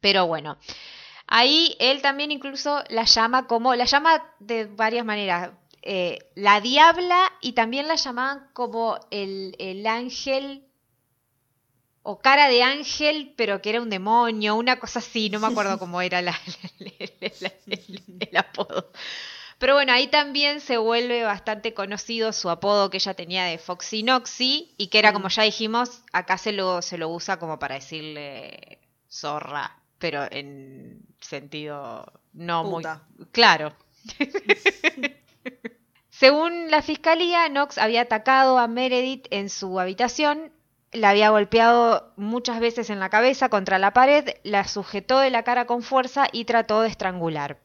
[0.00, 0.56] Pero bueno,
[1.28, 5.50] ahí él también incluso la llama como, la llama de varias maneras.
[5.82, 10.64] eh, la diabla y también la llamaban como el, el ángel
[12.02, 15.78] o cara de ángel, pero que era un demonio, una cosa así, no me acuerdo
[15.78, 16.38] cómo era la-
[16.80, 18.90] el, el- el- el apodo.
[19.58, 24.04] Pero bueno, ahí también se vuelve bastante conocido su apodo que ella tenía de Foxy
[24.04, 27.74] Noxy y que era, como ya dijimos, acá se lo, se lo usa como para
[27.74, 28.78] decirle
[29.10, 33.02] zorra, pero en sentido no Puta.
[33.16, 33.74] muy claro.
[36.10, 40.50] Según la fiscalía, Knox había atacado a Meredith en su habitación,
[40.90, 45.44] la había golpeado muchas veces en la cabeza contra la pared, la sujetó de la
[45.44, 47.58] cara con fuerza y trató de estrangular.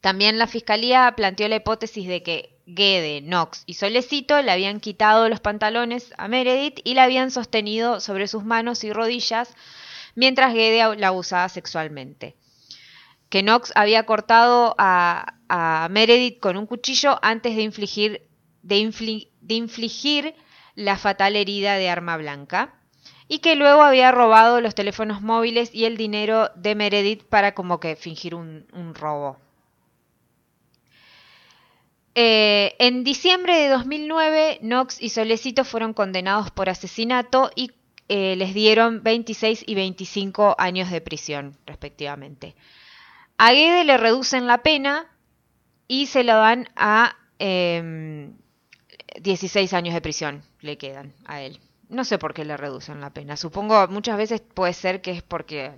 [0.00, 5.28] También la fiscalía planteó la hipótesis de que Gede, Knox y Solecito le habían quitado
[5.28, 9.54] los pantalones a Meredith y la habían sostenido sobre sus manos y rodillas
[10.14, 12.36] mientras Gede la abusaba sexualmente.
[13.28, 18.28] Que Knox había cortado a, a Meredith con un cuchillo antes de infligir,
[18.62, 20.34] de, infli- de infligir
[20.74, 22.74] la fatal herida de arma blanca
[23.26, 27.80] y que luego había robado los teléfonos móviles y el dinero de Meredith para como
[27.80, 29.38] que fingir un, un robo.
[32.14, 37.72] Eh, en diciembre de 2009, Knox y Solecito fueron condenados por asesinato y
[38.08, 42.54] eh, les dieron 26 y 25 años de prisión, respectivamente.
[43.38, 45.10] A Guede le reducen la pena
[45.88, 48.30] y se lo dan a eh,
[49.20, 51.60] 16 años de prisión, le quedan a él.
[51.88, 53.36] No sé por qué le reducen la pena.
[53.36, 55.72] Supongo muchas veces puede ser que es porque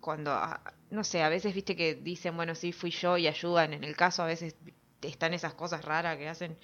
[0.00, 3.72] cuando, ah, no sé, a veces viste que dicen, bueno, sí, fui yo y ayudan.
[3.72, 4.56] En el caso a veces
[5.02, 6.56] están esas cosas raras que hacen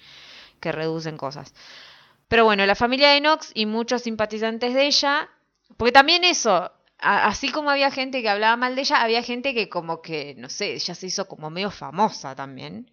[0.59, 1.53] que reducen cosas.
[2.33, 5.29] Pero bueno, la familia de Knox y muchos simpatizantes de ella,
[5.77, 9.69] porque también eso, así como había gente que hablaba mal de ella, había gente que
[9.69, 12.89] como que, no sé, ya se hizo como medio famosa también.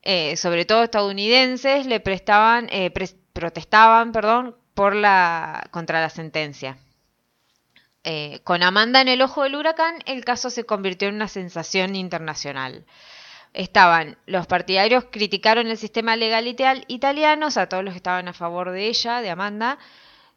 [0.00, 6.78] Eh, sobre todo estadounidenses le prestaban, eh, pres- protestaban, perdón, por la contra la sentencia.
[8.04, 11.94] Eh, con Amanda en el ojo del huracán, el caso se convirtió en una sensación
[11.94, 12.86] internacional.
[13.52, 18.28] Estaban los partidarios criticaron el sistema legal ital- italiano, o sea, todos los que estaban
[18.28, 19.78] a favor de ella, de Amanda,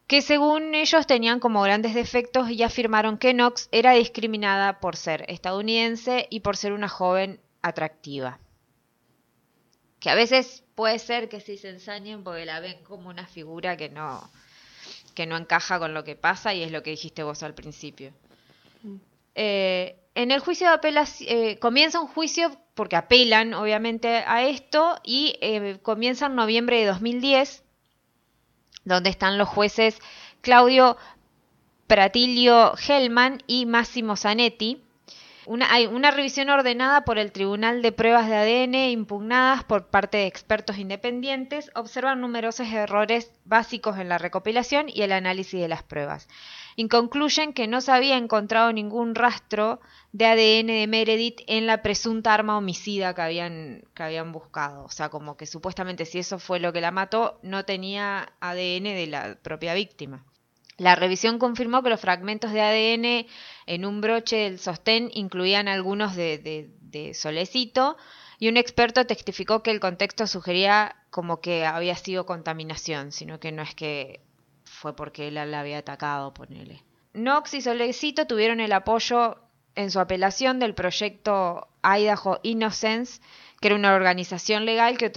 [0.08, 5.26] que según ellos tenían como grandes defectos y afirmaron que Knox era discriminada por ser
[5.28, 8.40] estadounidense y por ser una joven atractiva.
[10.00, 13.78] Que a veces puede ser que sí se ensañen porque la ven como una figura
[13.78, 14.30] que no,
[15.14, 18.12] que no encaja con lo que pasa y es lo que dijiste vos al principio.
[19.36, 25.36] Eh, en el juicio de apelación, comienza un juicio porque apelan obviamente a esto y
[25.42, 27.64] eh, comienza en noviembre de 2010,
[28.86, 30.00] donde están los jueces
[30.42, 30.98] Claudio
[31.88, 34.82] Pratilio Hellman y Massimo Zanetti.
[35.46, 40.18] Una, hay una revisión ordenada por el Tribunal de Pruebas de ADN impugnadas por parte
[40.18, 45.84] de expertos independientes observan numerosos errores básicos en la recopilación y el análisis de las
[45.84, 46.30] pruebas.
[46.76, 49.80] Y concluyen que no se había encontrado ningún rastro
[50.12, 54.86] de ADN de Meredith en la presunta arma homicida que habían, que habían buscado.
[54.86, 58.84] O sea, como que supuestamente si eso fue lo que la mató, no tenía ADN
[58.96, 60.26] de la propia víctima.
[60.78, 63.28] La revisión confirmó que los fragmentos de ADN
[63.68, 67.96] en un broche del sostén incluían algunos de, de- de Solecito
[68.40, 73.52] y un experto testificó que el contexto sugería como que había sido contaminación, sino que
[73.52, 74.22] no es que
[74.84, 76.84] fue porque él la había atacado, ponele.
[77.14, 79.38] Knox y Solecito tuvieron el apoyo
[79.76, 83.22] en su apelación del proyecto Idaho Innocence,
[83.62, 85.10] que era una organización legal que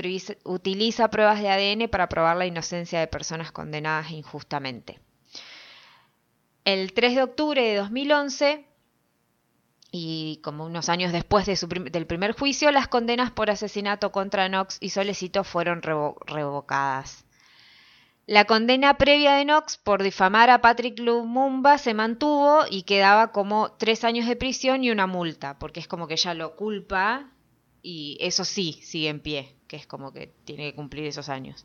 [0.45, 5.01] utiliza, pruebas de ADN para probar la inocencia de personas condenadas injustamente.
[6.65, 8.65] El 3 de octubre de 2011,
[9.91, 14.91] y como unos años después del primer juicio, las condenas por asesinato contra Knox y
[14.91, 17.26] Solecito fueron revo- revocadas.
[18.27, 23.71] La condena previa de Knox por difamar a Patrick Lumumba se mantuvo y quedaba como
[23.79, 27.31] tres años de prisión y una multa, porque es como que ya lo culpa
[27.83, 31.65] y eso sí sigue en pie, que es como que tiene que cumplir esos años.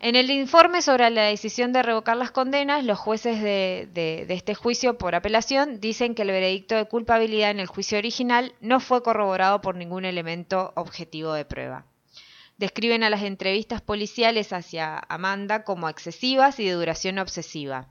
[0.00, 4.34] En el informe sobre la decisión de revocar las condenas, los jueces de, de- de
[4.34, 8.80] este juicio por apelación dicen que el veredicto de culpabilidad en el juicio original no
[8.80, 11.84] fue corroborado por ningún elemento objetivo de prueba.
[12.58, 17.88] Describen a las entrevistas policiales hacia Amanda como excesivas y de duración obsesiva,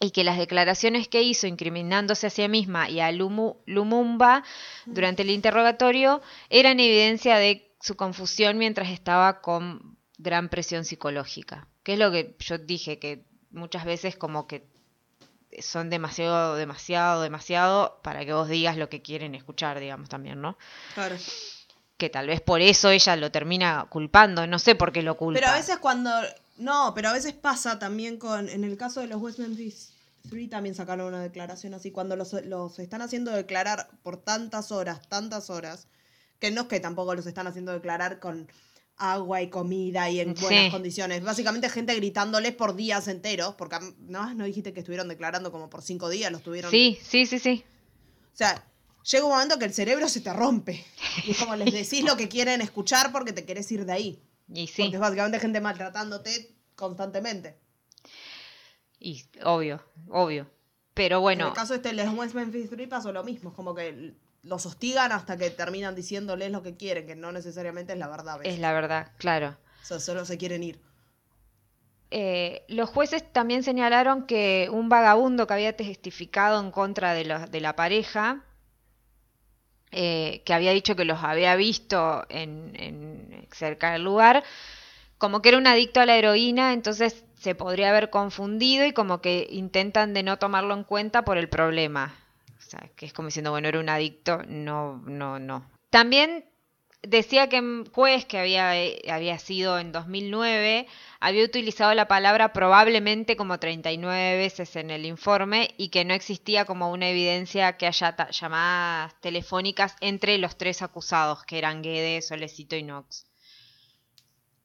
[0.00, 4.44] y que las declaraciones que hizo incriminándose a sí misma y a Lumu- Lumumba
[4.86, 6.20] durante el interrogatorio
[6.50, 12.36] eran evidencia de su confusión mientras estaba con gran presión psicológica, que es lo que
[12.38, 14.66] yo dije, que muchas veces como que
[15.60, 20.58] son demasiado, demasiado, demasiado para que vos digas lo que quieren escuchar, digamos también, ¿no?
[20.94, 21.16] Claro.
[21.98, 25.40] Que tal vez por eso ella lo termina culpando, no sé por qué lo culpa.
[25.40, 26.10] Pero a veces cuando.
[26.56, 28.48] No, pero a veces pasa también con.
[28.48, 29.92] En el caso de los West Memphis
[30.30, 31.90] 3 también sacaron una declaración así.
[31.90, 35.88] Cuando los, los están haciendo declarar por tantas horas, tantas horas,
[36.38, 38.48] que no es que tampoco los están haciendo declarar con
[38.96, 40.42] agua y comida y en Sí.
[40.44, 41.22] buenas condiciones.
[41.22, 45.82] Básicamente gente gritándoles por días enteros, porque no, no dijiste que estuvieron declarando como por
[45.82, 46.70] cinco días, los tuvieron.
[46.70, 47.64] Sí, sí, sí, sí.
[48.32, 48.64] O sea,
[49.10, 50.84] llega un momento que el cerebro se te rompe.
[51.26, 54.22] Y es como les decís lo que quieren escuchar porque te querés ir de ahí.
[54.52, 57.56] Y sí, Porque es básicamente gente maltratándote constantemente.
[58.98, 60.50] y obvio, obvio.
[60.94, 63.50] Pero En bueno, el caso este, los West Memphis 3 pasó lo mismo.
[63.50, 67.92] Es como que los hostigan hasta que terminan diciéndoles lo que quieren, que no necesariamente
[67.92, 68.40] es la verdad.
[68.42, 69.56] es la verdad, claro.
[69.82, 70.80] O sea, solo se quieren ir.
[72.10, 77.50] Eh, los jueces también señalaron que un vagabundo que había testificado en contra de, los-
[77.50, 78.44] de la pareja,
[79.92, 84.44] eh, que había dicho que los había visto en, en cerca del lugar,
[85.18, 89.20] como que era un adicto a la heroína, entonces se podría haber confundido y como
[89.20, 92.14] que intentan de no tomarlo en cuenta por el problema.
[92.58, 95.64] O sea, que es como diciendo, bueno, era un adicto, no, no, no.
[95.90, 96.44] También
[97.02, 100.86] decía que juez que había, eh, había sido en 2009
[101.20, 106.64] había utilizado la palabra probablemente como 39 veces en el informe y que no existía
[106.64, 112.76] como una evidencia que haya llamadas telefónicas entre los tres acusados, que eran Guedes, Solecito
[112.76, 113.26] y Knox.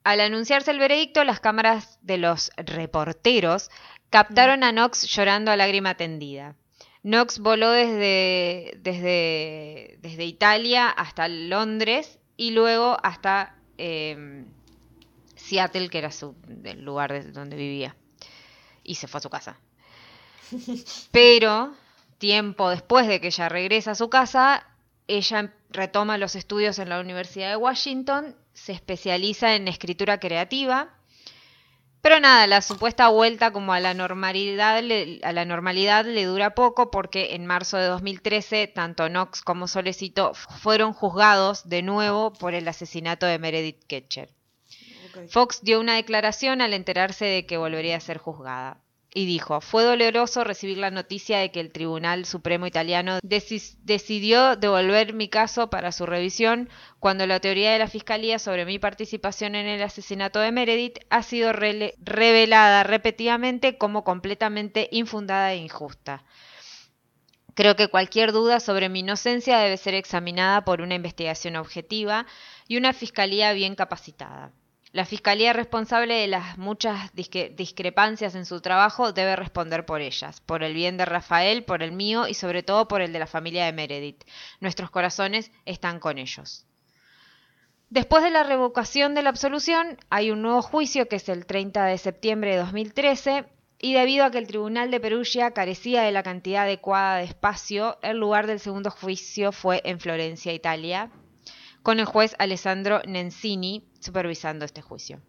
[0.04, 3.70] Al anunciarse el veredicto, las cámaras de los reporteros
[4.10, 6.56] captaron a Knox llorando a lágrima tendida.
[7.02, 14.44] Knox voló desde, desde, desde Italia hasta Londres y luego hasta eh,
[15.36, 17.96] Seattle, que era su, el lugar de- donde vivía.
[18.82, 19.58] Y se fue a su casa.
[21.10, 21.74] Pero,
[22.18, 24.66] tiempo después de que ella regresa a su casa,
[25.08, 30.93] ella retoma los estudios en la Universidad de Washington, se especializa en escritura creativa.
[32.04, 36.54] Pero nada, la supuesta vuelta como a la normalidad le, a la normalidad le dura
[36.54, 42.52] poco porque en marzo de 2013 tanto Knox como Solecito fueron juzgados de nuevo por
[42.52, 44.28] el asesinato de Meredith Ketcher.
[45.30, 48.83] Fox dio una declaración al enterarse de que volvería a ser juzgada.
[49.16, 55.12] Y dijo, fue doloroso recibir la noticia de que el Tribunal Supremo Italiano decidió devolver
[55.14, 59.66] mi caso para su revisión cuando la teoría de la Fiscalía sobre mi participación en
[59.66, 66.24] el asesinato de Meredith ha sido revelada repetidamente como completamente infundada e injusta.
[67.54, 72.26] Creo que cualquier duda sobre mi inocencia debe ser examinada por una investigación objetiva
[72.66, 74.50] y una fiscalía bien capacitada.
[74.94, 80.62] La fiscalía responsable de las muchas discrepancias en su trabajo debe responder por ellas, por
[80.62, 83.64] el bien de Rafael, por el mío y sobre todo por el de la familia
[83.64, 84.22] de Meredith.
[84.60, 86.64] Nuestros corazones están con ellos.
[87.90, 91.86] Después de la revocación de la absolución, hay un nuevo juicio que es el 30
[91.86, 93.46] de septiembre de 2013
[93.80, 97.98] y debido a que el Tribunal de Perugia carecía de la cantidad adecuada de espacio,
[98.02, 101.10] el lugar del segundo juicio fue en Florencia, Italia,
[101.84, 105.20] con el juez Alessandro Nenzini supervisando este juicio.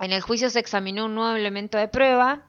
[0.00, 2.48] En el juicio se examinó un nuevo elemento de prueba,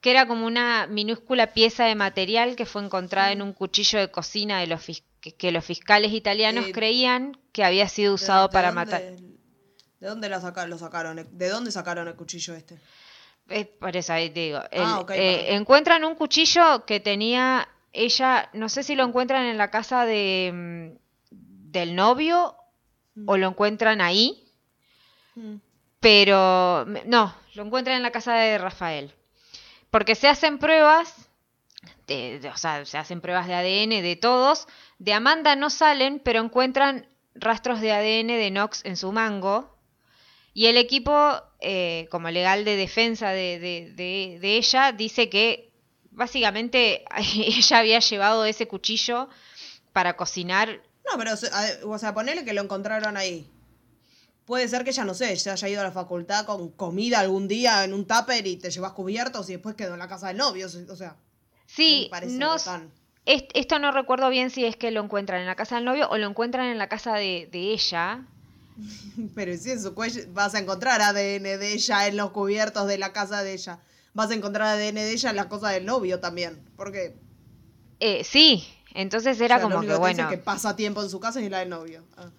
[0.00, 4.10] que era como una minúscula pieza de material que fue encontrada en un cuchillo de
[4.10, 4.82] cocina de los,
[5.20, 9.00] que, los fiscales italianos Eh, creían que había sido ¿De- usado de para matar.
[10.00, 11.28] ¿De dónde lo sacaron, lo sacaron?
[11.30, 12.78] ¿De dónde sacaron el cuchillo este?
[13.48, 14.58] Es por eso ahí te digo.
[14.72, 19.46] el- Ah, ok, eh, encuentran un cuchillo que tenía ella, no sé si lo encuentran
[19.46, 21.03] en la casa de mm,
[21.74, 22.56] del novio
[23.26, 24.40] o lo encuentran ahí,
[25.34, 25.56] Mm.
[26.00, 29.12] pero no, lo encuentran en la casa de Rafael.
[29.90, 31.28] Porque se hacen pruebas,
[32.06, 34.66] de- de- o sea, se hacen pruebas de ADN de todos.
[34.98, 39.76] De Amanda no salen, pero encuentran rastros de ADN de Knox en su mango.
[40.52, 45.72] Y el equipo, eh, como legal de defensa de, de- de- de ella, dice que
[46.10, 47.04] básicamente
[47.36, 49.28] ella había llevado ese cuchillo
[49.92, 50.80] para cocinar.
[51.10, 51.50] No, pero, o sea,
[51.84, 53.50] o sea, ponele que lo encontraron ahí.
[54.46, 57.48] Puede ser que ya no sé, se haya ido a la facultad con comida algún
[57.48, 60.36] día en un tupper y te llevas cubiertos y después quedó en la casa del
[60.36, 60.66] novio.
[60.66, 61.16] O sea,
[61.66, 62.90] Sí, no, tan-
[63.24, 66.08] est- esto no recuerdo bien si es que lo encuentran en la casa del novio
[66.10, 68.26] o lo encuentran en la casa de, de ella.
[69.34, 72.98] Pero si en su cuello vas a encontrar ADN de ella en los cubiertos de
[72.98, 73.78] la casa de ella.
[74.12, 76.62] Vas a encontrar ADN de ella en las cosas del novio también.
[76.76, 77.16] Porque
[78.00, 78.64] Eh, sí,
[78.94, 80.28] entonces era o sea, lo como único que bueno.
[80.30, 82.04] que pasa tiempo en su casa y la del novio.
[82.16, 82.30] Ah.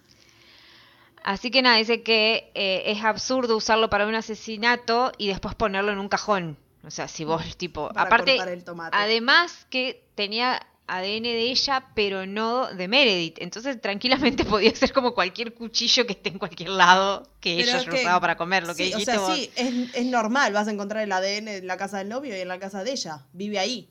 [1.24, 5.92] Así que nada, dice que eh, es absurdo usarlo para un asesinato y después ponerlo
[5.92, 6.58] en un cajón.
[6.86, 8.96] O sea, si vos, tipo, Para aparte, el tomate.
[8.96, 13.38] además que tenía ADN de ella, pero no de Meredith.
[13.40, 17.78] Entonces, tranquilamente podía ser como cualquier cuchillo que esté en cualquier lado que Pero ella
[17.80, 19.36] haya usado para comer, lo que sí, o dijiste sea, vos.
[19.36, 22.40] sí, es, es normal, vas a encontrar el ADN en la casa del novio y
[22.42, 23.26] en la casa de ella.
[23.34, 23.90] Vive ahí.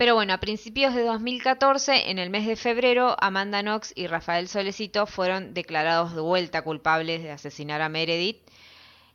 [0.00, 4.48] Pero bueno, a principios de 2014, en el mes de febrero, Amanda Knox y Rafael
[4.48, 8.38] Solecito fueron declarados de vuelta culpables de asesinar a Meredith.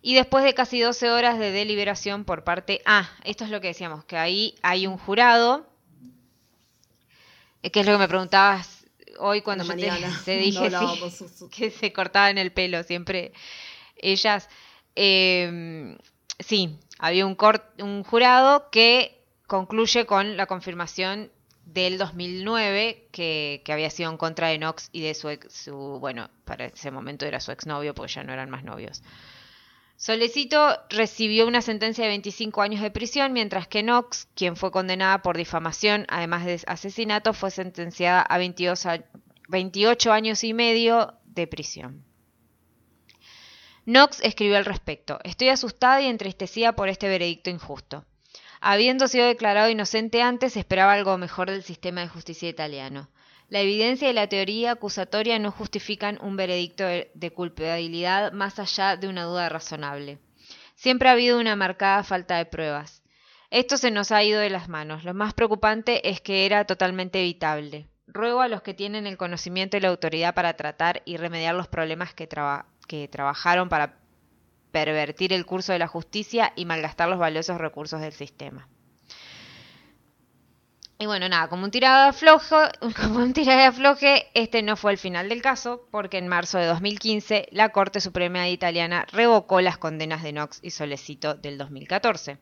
[0.04, 2.84] Y después de casi 12 horas de deliberación por parte...
[2.86, 5.68] Ah, esto es lo que decíamos, que ahí hay un jurado,
[7.64, 8.86] eh, que es lo que me preguntabas
[9.18, 9.70] hoy cuando yo
[10.26, 13.34] te, No dije sí, hablábamos, su- su- que se cortaban el pelo siempre
[13.98, 14.50] ellas.
[14.96, 15.98] Eh,
[16.38, 19.16] sí, había un jurado que
[19.48, 21.32] concluye con la confirmación
[21.66, 26.30] del 2009 que, había sido en contra de Knox y de su, ex- su bueno,
[26.46, 29.02] para ese momento era su exnovio porque ya no eran más novios.
[29.98, 35.22] Solecito recibió una sentencia de 25 años de prisión, mientras que Knox, quien fue condenada
[35.22, 39.04] por difamación, además de asesinato, fue sentenciada a 22 a-
[39.48, 42.04] 28 años y medio de prisión.
[43.86, 48.04] Knox escribió al respecto, estoy asustada y entristecida por este veredicto injusto.
[48.62, 53.10] Habiendo sido declarado inocente antes, esperaba algo mejor del sistema de justicia italiano.
[53.48, 59.08] La evidencia y la teoría acusatoria no justifican un veredicto de, culpabilidad más allá de
[59.08, 60.18] una duda razonable.
[60.76, 63.04] Siempre ha habido una marcada falta de pruebas.
[63.52, 65.04] Esto se nos ha ido de las manos.
[65.04, 67.88] Lo más preocupante es que era totalmente evitable.
[68.08, 71.68] Ruego a los que tienen el conocimiento y la autoridad para tratar y remediar los
[71.68, 72.28] problemas que,
[72.88, 74.00] que trabajaron para
[74.76, 78.68] pervertir el curso de la justicia y malgastar los valiosos recursos del sistema.
[81.00, 82.58] Y bueno, nada, como un tirado de aflojo,
[83.02, 86.58] como un tirado de afloje, este no fue el final del caso, porque en marzo
[86.58, 92.38] de 2015 la Corte Suprema Italiana revocó las condenas de Knox y Solecito del 2014.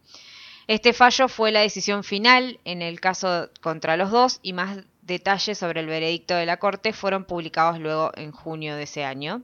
[0.65, 5.59] Este fallo fue la decisión final en el caso contra los dos y más detalles
[5.59, 9.43] sobre el veredicto de la Corte fueron publicados luego en junio de ese año.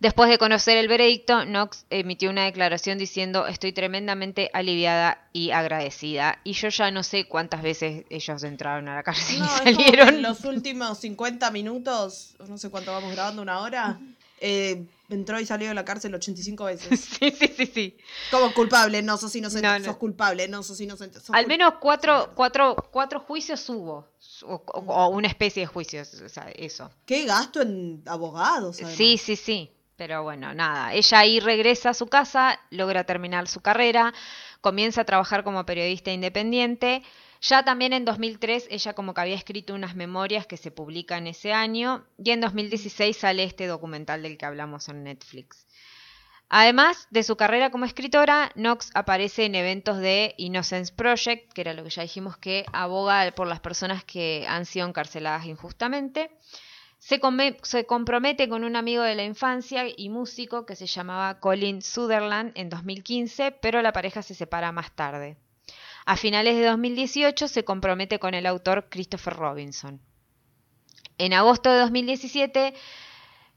[0.00, 6.38] Después de conocer el veredicto, Knox emitió una declaración diciendo estoy tremendamente aliviada y agradecida.
[6.44, 10.08] Y yo ya no sé cuántas veces ellos entraron a la cárcel No, y salieron.
[10.10, 13.98] en los últimos 50 minutos, no sé cuánto vamos grabando, una hora,
[14.40, 17.00] eh, entró y salió de la cárcel 85 veces.
[17.18, 17.96] Sí, sí, sí, sí.
[18.30, 19.84] Como culpable, no sos inocente, No, no.
[19.84, 21.18] sos culpable, no sos inocente.
[21.18, 24.06] sos Al menos cuatro, cuatro, cuatro juicios hubo.
[24.42, 26.88] O, o- o una especie de juicios, o sea, eso.
[27.04, 28.94] Qué gasto en abogados, además.
[28.94, 29.72] Sí, sí, sí.
[29.98, 30.94] Pero bueno, nada.
[30.94, 34.14] Ella ahí regresa a su casa, logra terminar su carrera,
[34.60, 37.02] comienza a trabajar como periodista independiente.
[37.40, 41.52] Ya también en 2003 ella como que había escrito unas memorias que se publican ese
[41.52, 45.66] año y en 2016 sale este documental del que hablamos en Netflix.
[46.48, 51.74] Además de su carrera como escritora, Knox aparece en eventos de Innocence Project, que era
[51.74, 56.30] lo que ya dijimos que aboga por las personas que han sido encarceladas injustamente.
[56.98, 61.38] Se, come- se compromete con un amigo de la infancia y músico que se llamaba
[61.40, 65.36] Colin Sutherland en 2015, pero la pareja se separa más tarde.
[66.06, 70.00] A finales de 2018 se compromete con el autor Christopher Robinson.
[71.18, 72.74] En agosto de 2017,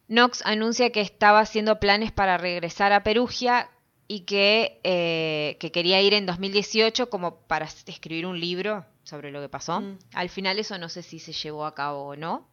[0.07, 3.69] Knox anuncia que estaba haciendo planes para regresar a Perugia
[4.07, 8.85] y que, eh, que quería ir en 2018 como para escribir un libro.
[9.03, 9.81] Sobre lo que pasó.
[9.81, 9.97] Mm.
[10.13, 12.47] Al final eso no sé si se llevó a cabo o no.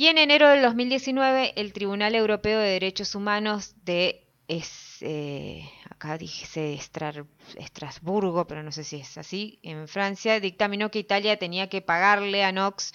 [0.00, 6.16] Y en enero del 2019, el Tribunal Europeo de Derechos Humanos de es, eh, acá
[6.16, 6.78] dije
[7.56, 12.44] Estrasburgo, pero no sé si es así, en Francia, dictaminó que Italia tenía que pagarle
[12.44, 12.94] a Knox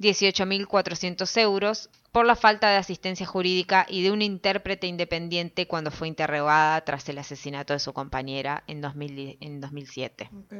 [0.00, 6.08] 18.400 euros por la falta de asistencia jurídica y de un intérprete independiente cuando fue
[6.08, 10.30] interrogada tras el asesinato de su compañera en, 2000 en 2007.
[10.36, 10.54] Ok.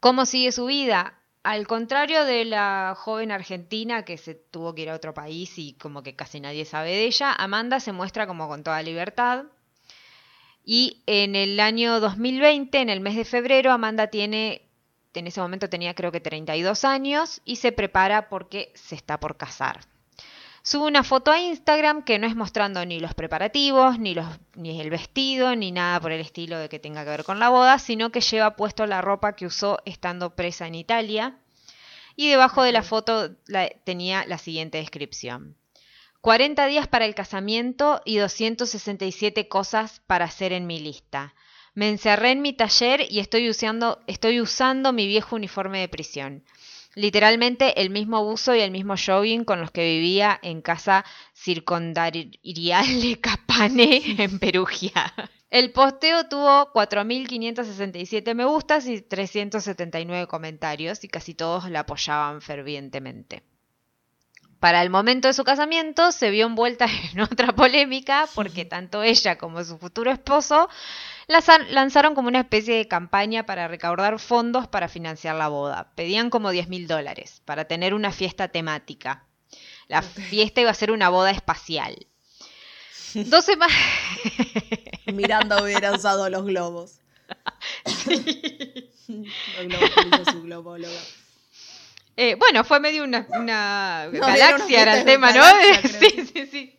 [0.00, 1.19] ¿Cómo sigue su vida?
[1.42, 5.72] Al contrario de la joven argentina que se tuvo que ir a otro país y
[5.74, 9.44] como que casi nadie sabe de ella, Amanda se muestra como con toda libertad.
[10.64, 14.68] Y en el año 2020, en el mes de febrero, Amanda tiene,
[15.14, 19.38] en ese momento tenía creo que 32 años y se prepara porque se está por
[19.38, 19.80] casar.
[20.70, 24.80] Sube una foto a Instagram que no es mostrando ni los preparativos, ni, los, ni
[24.80, 27.80] el vestido, ni nada por el estilo de que tenga que ver con la boda,
[27.80, 31.36] sino que lleva puesto la ropa que usó estando presa en Italia.
[32.14, 35.56] Y debajo de la foto la- tenía la siguiente descripción.
[36.20, 41.34] 40 días para el casamiento y 267 cosas para hacer en mi lista.
[41.74, 46.44] Me encerré en mi taller y estoy usando, estoy usando mi viejo uniforme de prisión.
[46.94, 52.32] Literalmente el mismo buzo y el mismo jogging con los que vivía en casa circundarial
[53.02, 55.14] de Capane en Perugia.
[55.50, 63.42] El posteo tuvo 4.567 me gustas y 379 comentarios y casi todos la apoyaban fervientemente.
[64.60, 69.38] Para el momento de su casamiento se vio envuelta en otra polémica porque tanto ella
[69.38, 70.68] como su futuro esposo
[71.28, 75.90] lanza- lanzaron como una especie de campaña para recaudar fondos para financiar la boda.
[75.94, 79.24] Pedían como 10 mil dólares para tener una fiesta temática.
[79.88, 82.06] La fiesta iba a ser una boda espacial.
[83.14, 83.76] Dos semanas...
[85.06, 87.00] Miranda hubiera usado los globos.
[89.08, 91.00] los globos su globóloga.
[92.16, 93.26] Eh, bueno, fue medio una,
[94.12, 95.40] No, galaxia era el tema, ¿no?
[95.42, 96.76] galaxia, sí, sí, sí.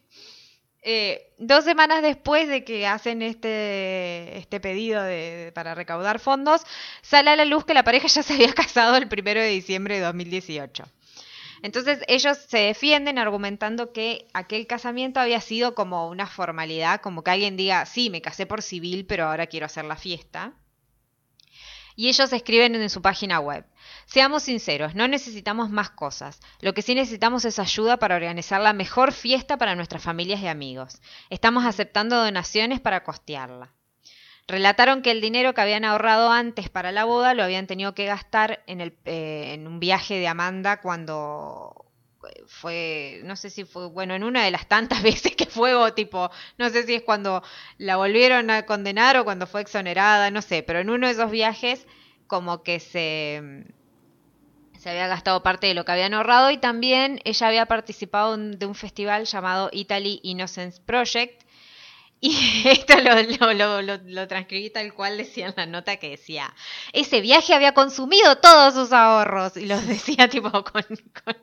[0.83, 6.61] Eh, dos semanas después de que hacen este, este pedido de- para recaudar fondos,
[7.03, 9.95] sale a la luz que la pareja ya se había casado el primero de diciembre
[9.95, 10.83] de 2018.
[11.63, 17.29] Entonces ellos se defienden argumentando que aquel casamiento había sido como una formalidad, como que
[17.29, 20.53] alguien diga, sí, me casé por civil, pero ahora quiero hacer la fiesta.
[21.95, 23.65] Y ellos escriben en su página web,
[24.05, 28.73] seamos sinceros, no necesitamos más cosas, lo que sí necesitamos es ayuda para organizar la
[28.73, 31.01] mejor fiesta para nuestras familias y amigos.
[31.29, 33.71] Estamos aceptando donaciones para costearla.
[34.47, 38.05] Relataron que el dinero que habían ahorrado antes para la boda lo habían tenido que
[38.05, 41.85] gastar en, el, eh, en un viaje de Amanda cuando
[42.27, 45.73] eh, fue, no sé si fue, bueno, en una de las tantas veces que fue,
[45.73, 47.43] o tipo, no sé si es cuando
[47.77, 51.31] la volvieron a condenar o cuando fue exonerada, no sé, pero en uno de esos
[51.31, 51.87] viajes
[52.27, 53.65] como que se,
[54.81, 58.65] se había gastado parte de lo que habían ahorrado y también ella había participado de
[58.65, 61.43] un festival llamado Italy Innocence Project.
[62.19, 66.09] Y esto lo, lo, lo, lo- lo transcribí tal cual decía en la nota que
[66.11, 66.53] decía,
[66.93, 69.57] ese viaje había consumido todos sus ahorros.
[69.57, 70.83] Y los decía tipo con,
[71.23, 71.37] con,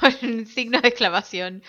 [0.00, 1.62] con signo de exclamación.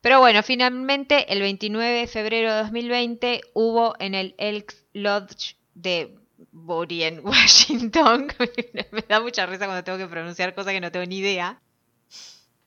[0.00, 6.18] Pero bueno, finalmente el 29 de febrero de 2020 hubo en el Elks Lodge de
[6.52, 8.28] Bury en Washington,
[8.92, 11.60] me da mucha risa cuando tengo que pronunciar cosas que no tengo ni idea,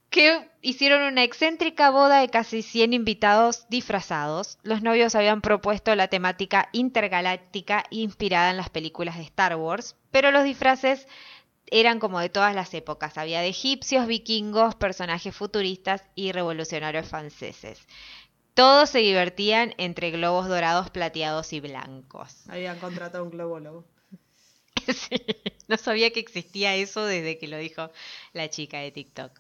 [0.10, 4.58] que hicieron una excéntrica boda de casi 100 invitados disfrazados.
[4.64, 10.32] Los novios habían propuesto la temática intergaláctica inspirada en las películas de Star Wars, pero
[10.32, 11.08] los disfraces
[11.70, 13.18] eran como de todas las épocas.
[13.18, 17.86] Había de egipcios, vikingos, personajes futuristas y revolucionarios franceses.
[18.58, 22.38] Todos se divertían entre globos dorados, plateados y blancos.
[22.50, 23.86] Habían contratado un globólogo.
[24.88, 25.22] Sí,
[25.68, 27.92] no sabía que existía eso desde que lo dijo
[28.34, 29.32] la chica de TikTok.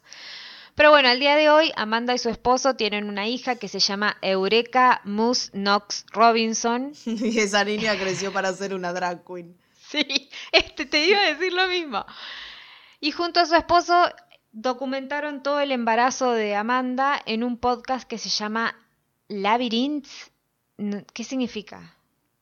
[0.76, 3.80] Pero bueno, al día de hoy, Amanda y su esposo tienen una hija que se
[3.80, 6.94] llama Eureka Moose Knox Robinson.
[7.06, 9.58] Y esa niña creció para ser una drag queen.
[9.90, 12.06] Sí, este te iba a decir lo mismo.
[13.00, 14.12] Y junto a su esposo
[14.52, 18.76] documentaron todo el embarazo de Amanda en un podcast que se llama
[19.30, 20.32] Labyrinths.
[20.78, 21.94] No, ¿Qué significa?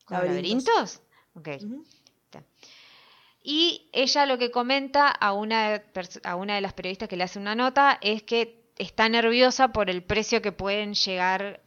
[0.04, 1.00] ¿Como Laberintos.
[1.34, 1.48] Ok.
[3.42, 5.82] Y ella lo que comenta a una,
[6.24, 9.88] a una de las periodistas que le hace una nota es que está nerviosa por
[9.88, 11.60] el precio que pueden llegar,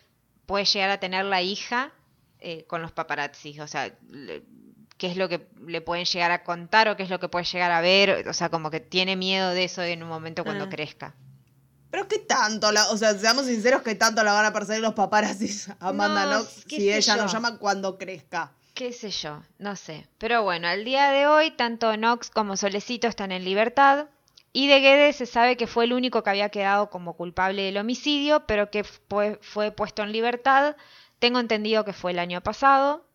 [0.45, 1.93] puede llegar a tener la hija
[2.39, 3.59] eh, con los paparazzis.
[3.59, 4.43] O sea, le-
[4.97, 7.45] qué es lo que le pueden llegar a contar o qué es lo que puede
[7.45, 8.27] llegar a ver.
[8.27, 10.69] O sea, como que tiene miedo de eso en un momento cuando Ah.
[10.69, 11.15] crezca.
[11.91, 14.93] Pero qué tanto, la, o sea, seamos sinceros, qué tanto la van a perseguir los
[14.93, 17.21] paparazzis a Amanda No, Knox si ella yo.
[17.23, 18.51] nos llama cuando crezca.
[18.75, 20.07] qué sé yo, no sé.
[20.19, 24.07] Pero bueno, al día de hoy, tanto Knox como Solecito están en libertad.
[24.51, 27.77] Y de Guedes se sabe que fue el único que había quedado como culpable del
[27.77, 30.75] homicidio, pero que fue, fue puesto en libertad.
[31.19, 33.05] Tengo entendido que fue el año pasado,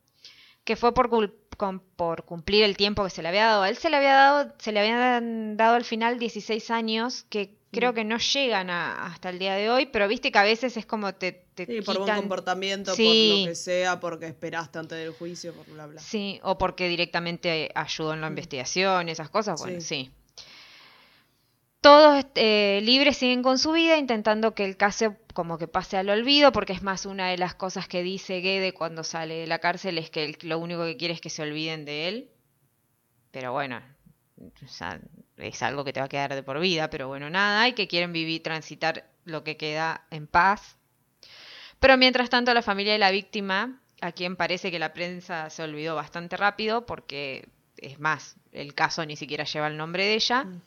[0.64, 1.10] que fue por,
[1.56, 3.62] con- por cumplir el tiempo que se le había dado.
[3.62, 7.56] A él se le había dado, se le habían dado al final 16 años, que
[7.74, 7.94] creo Mm.
[7.94, 10.86] que no llegan a- hasta el día de hoy, pero viste que a veces es
[10.86, 13.04] como te, te Sí, por buen comportamiento, Sí.
[13.32, 16.00] por lo que sea, porque esperaste antes del juicio, por bla bla.
[16.00, 19.80] Sí, o porque directamente ayudó en la investigación, esas cosas, bueno, Mm.
[19.80, 19.86] Sí.
[20.06, 20.10] sí.
[21.80, 26.08] Todos eh, libres siguen con su vida, intentando que el caso como que pase al
[26.08, 29.58] olvido, porque es más una de las cosas que dice Guede cuando sale de la
[29.58, 32.30] cárcel, es que él lo único que quiere es que se olviden de él.
[33.32, 33.82] Pero bueno,
[34.40, 34.98] o sea,
[35.38, 37.88] es algo que te va a quedar de por vida, pero bueno, nada, y que
[37.88, 40.76] quieren vivir, transitar lo que queda en paz.
[41.80, 45.62] Pero mientras tanto, la familia de la víctima, a quien parece que la prensa se
[45.62, 50.44] olvidó bastante rápido, porque es más, el caso ni siquiera lleva el nombre de ella,
[50.44, 50.60] Mm.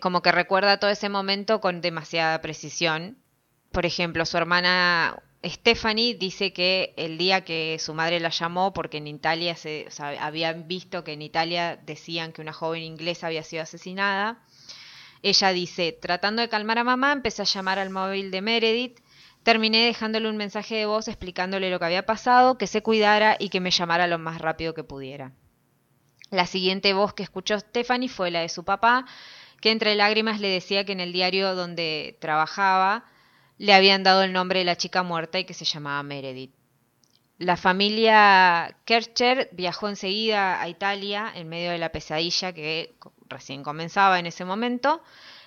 [0.00, 3.18] como que recuerda todo ese momento con demasiada precisión.
[3.72, 8.98] Por ejemplo, su hermana Stephanie dice que el día que su madre la llamó, porque
[8.98, 13.42] en Italia se, o habían visto que en Italia decían que una joven inglesa había
[13.42, 14.42] sido asesinada,
[15.22, 19.00] ella dice, tratando de calmar a mamá, empecé a llamar al móvil de Meredith,
[19.42, 23.48] terminé dejándole un mensaje de voz explicándole lo que había pasado, que se cuidara y
[23.48, 25.32] que me llamara lo más rápido que pudiera.
[26.30, 29.06] La siguiente voz que escuchó Stephanie fue la de su papá,
[29.60, 33.04] que entre lágrimas le decía que en el diario donde trabajaba
[33.58, 36.54] le habían dado el nombre de la chica muerta y que se llamaba Meredith.
[37.38, 42.96] La familia Kercher viajó enseguida a Italia en medio de la pesadilla que
[43.28, 45.02] recién comenzaba en ese momento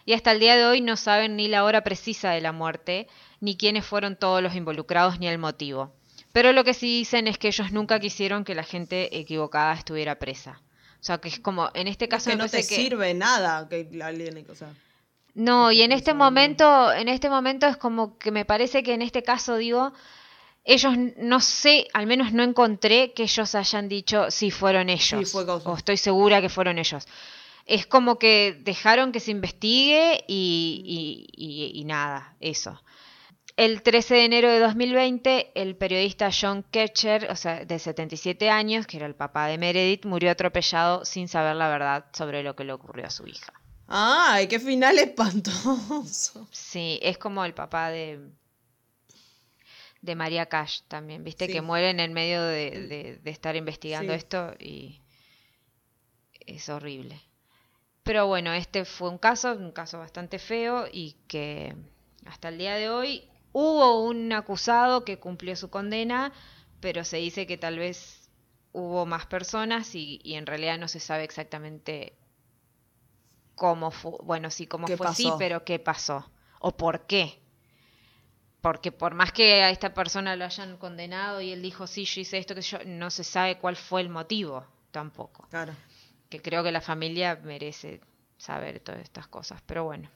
[0.05, 3.07] y hasta el día de hoy no saben ni la hora precisa de la muerte,
[3.41, 5.93] ni quiénes fueron todos los involucrados, ni el motivo.
[6.31, 10.17] Pero lo que sí dicen es que ellos nunca quisieron que la gente equivocada estuviera
[10.17, 10.61] presa.
[10.99, 12.63] O sea, que es como, en este caso que no te que...
[12.63, 14.73] sirve nada que alguien, o sea,
[15.35, 19.01] No, y en este momento, en este momento es como que me parece que en
[19.01, 19.93] este caso digo,
[20.65, 25.31] ellos no sé, al menos no encontré que ellos hayan dicho si fueron ellos.
[25.31, 27.07] fue o estoy segura que fueron ellos.
[27.65, 32.81] Es como que dejaron que se investigue y, y- y- y nada, eso.
[33.55, 38.87] El 13 de enero de 2020, el periodista John Ketcher, o sea, de 77 años,
[38.87, 42.63] que era el papá de Meredith, murió atropellado sin saber la verdad sobre lo que
[42.63, 43.53] le ocurrió a su hija.
[43.91, 46.47] ¡Ay, qué final espantoso!
[46.51, 48.19] Sí, es como el papá de
[50.01, 51.51] de María Cash también, viste Sí.
[51.53, 54.17] que muere en el medio de, de- de estar investigando Sí.
[54.17, 55.01] esto y
[56.45, 57.19] es horrible.
[58.03, 61.75] Pero bueno, este fue un caso, un caso bastante feo y que
[62.25, 66.31] hasta el día de hoy hubo un acusado que cumplió su condena,
[66.79, 68.29] pero se dice que tal vez
[68.71, 72.13] hubo más personas y, y en realidad no se sabe exactamente
[73.59, 76.31] cómo fue, bueno, sí, cómo ¿Qué fue, sí, pero qué pasó
[76.61, 77.39] o por qué.
[78.61, 82.21] Porque por más que a esta persona lo hayan condenado y él dijo, sí, yo
[82.21, 85.45] hice esto, que yo, no se sabe cuál fue el motivo tampoco.
[85.49, 85.73] Claro.
[86.29, 88.01] Que creo que la familia merece
[88.37, 89.61] saber todas estas cosas.
[89.65, 90.09] Pero bueno,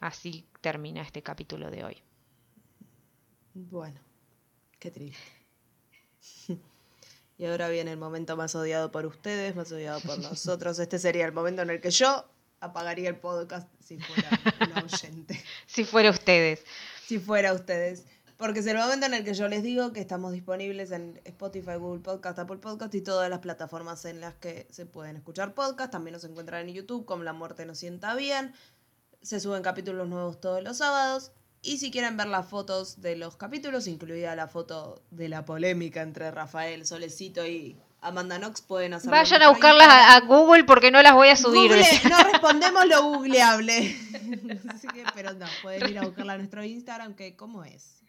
[0.00, 2.02] así termina este capítulo de hoy.
[3.54, 4.00] Bueno,
[4.78, 5.22] qué triste.
[7.38, 10.78] Y ahora viene el momento más odiado por ustedes, más odiado por nosotros.
[10.78, 12.24] Este sería el momento en el que yo
[12.62, 15.42] apagaría el podcast si fuera un oyente.
[15.66, 16.64] Si fuera ustedes.
[17.06, 18.04] si fuera ustedes.
[18.38, 21.74] Porque es el momento en el que yo les digo que estamos disponibles en Spotify,
[21.76, 25.92] Google Podcast, Apple Podcast y todas las plataformas en las que se pueden escuchar podcast.
[25.92, 28.52] También nos encuentran en YouTube como La Muerte nos sienta bien.
[29.22, 31.32] Se suben capítulos nuevos todos los sábados.
[31.62, 36.02] Y si quieren ver las fotos de los capítulos, incluida la foto de la polémica
[36.02, 39.16] entre Rafael Solecito y Amanda Knox, pueden hacerlo.
[39.16, 40.20] en Vayan a buscarlas a.
[40.20, 41.70] Google porque no las voy a subir.
[41.70, 43.78] Google, no respondemos lo googleable.
[44.68, 48.02] Así que, pero no, pueden ir a buscarla a nuestro Instagram, que ¿cómo es?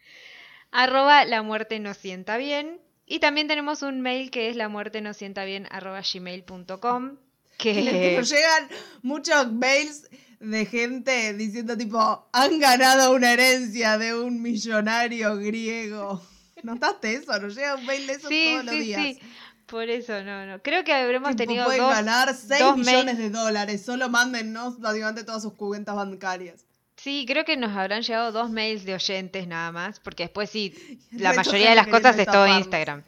[0.74, 2.82] arroba la muerte no sienta bien.
[3.06, 7.18] Y también tenemos un mail que es la muerte no sienta bien arroba gmail.com.
[7.58, 8.68] Que Nos llegan
[9.04, 16.22] muchos mails de gente diciendo tipo, han ganado una herencia de un millonario griego.
[16.64, 17.40] ¿Notaste eso?
[17.40, 19.02] Nos llega un mail de eso sí, todos los días.
[19.02, 19.20] sí.
[19.66, 20.62] Por eso, no, no.
[20.62, 23.84] Creo que habremos tenido pueden dos, ganar 6 dos millones de dólares.
[23.84, 26.66] Solo mándennos básicamente todas sus cuentas bancarias.
[26.98, 31.00] Sí, creo que nos habrán llegado dos mails de oyentes nada más, porque después sí,
[31.12, 32.48] la mayoría de las cosas es todo.
[32.48, 33.04] Instagram.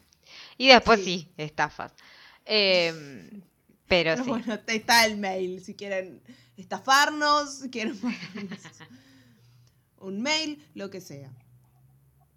[0.57, 1.05] Y después Sí.
[1.05, 1.93] sí, estafas.
[2.47, 3.31] Eh,
[3.87, 4.21] pero sí.
[4.29, 5.63] bueno, está el mail.
[5.65, 6.21] Si quieren
[6.57, 7.99] estafarnos, si quieren
[9.97, 11.31] un mail, lo que sea.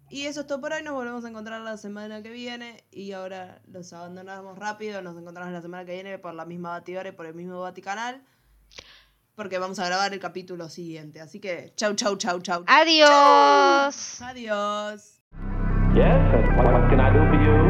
[0.09, 0.81] Y eso es todo por hoy.
[0.83, 2.83] Nos volvemos a encontrar la semana que viene.
[2.91, 5.01] Y ahora los abandonamos rápido.
[5.01, 8.21] Nos encontramos la semana que viene por la misma batidora y por el mismo Vaticanal.
[9.35, 11.21] Porque vamos a grabar el capítulo siguiente.
[11.21, 12.63] Así que chau, chau, chau, chau.
[12.67, 14.21] Adiós.
[14.21, 15.21] Adiós.
[15.95, 17.68] Yes, what, what can I do for you?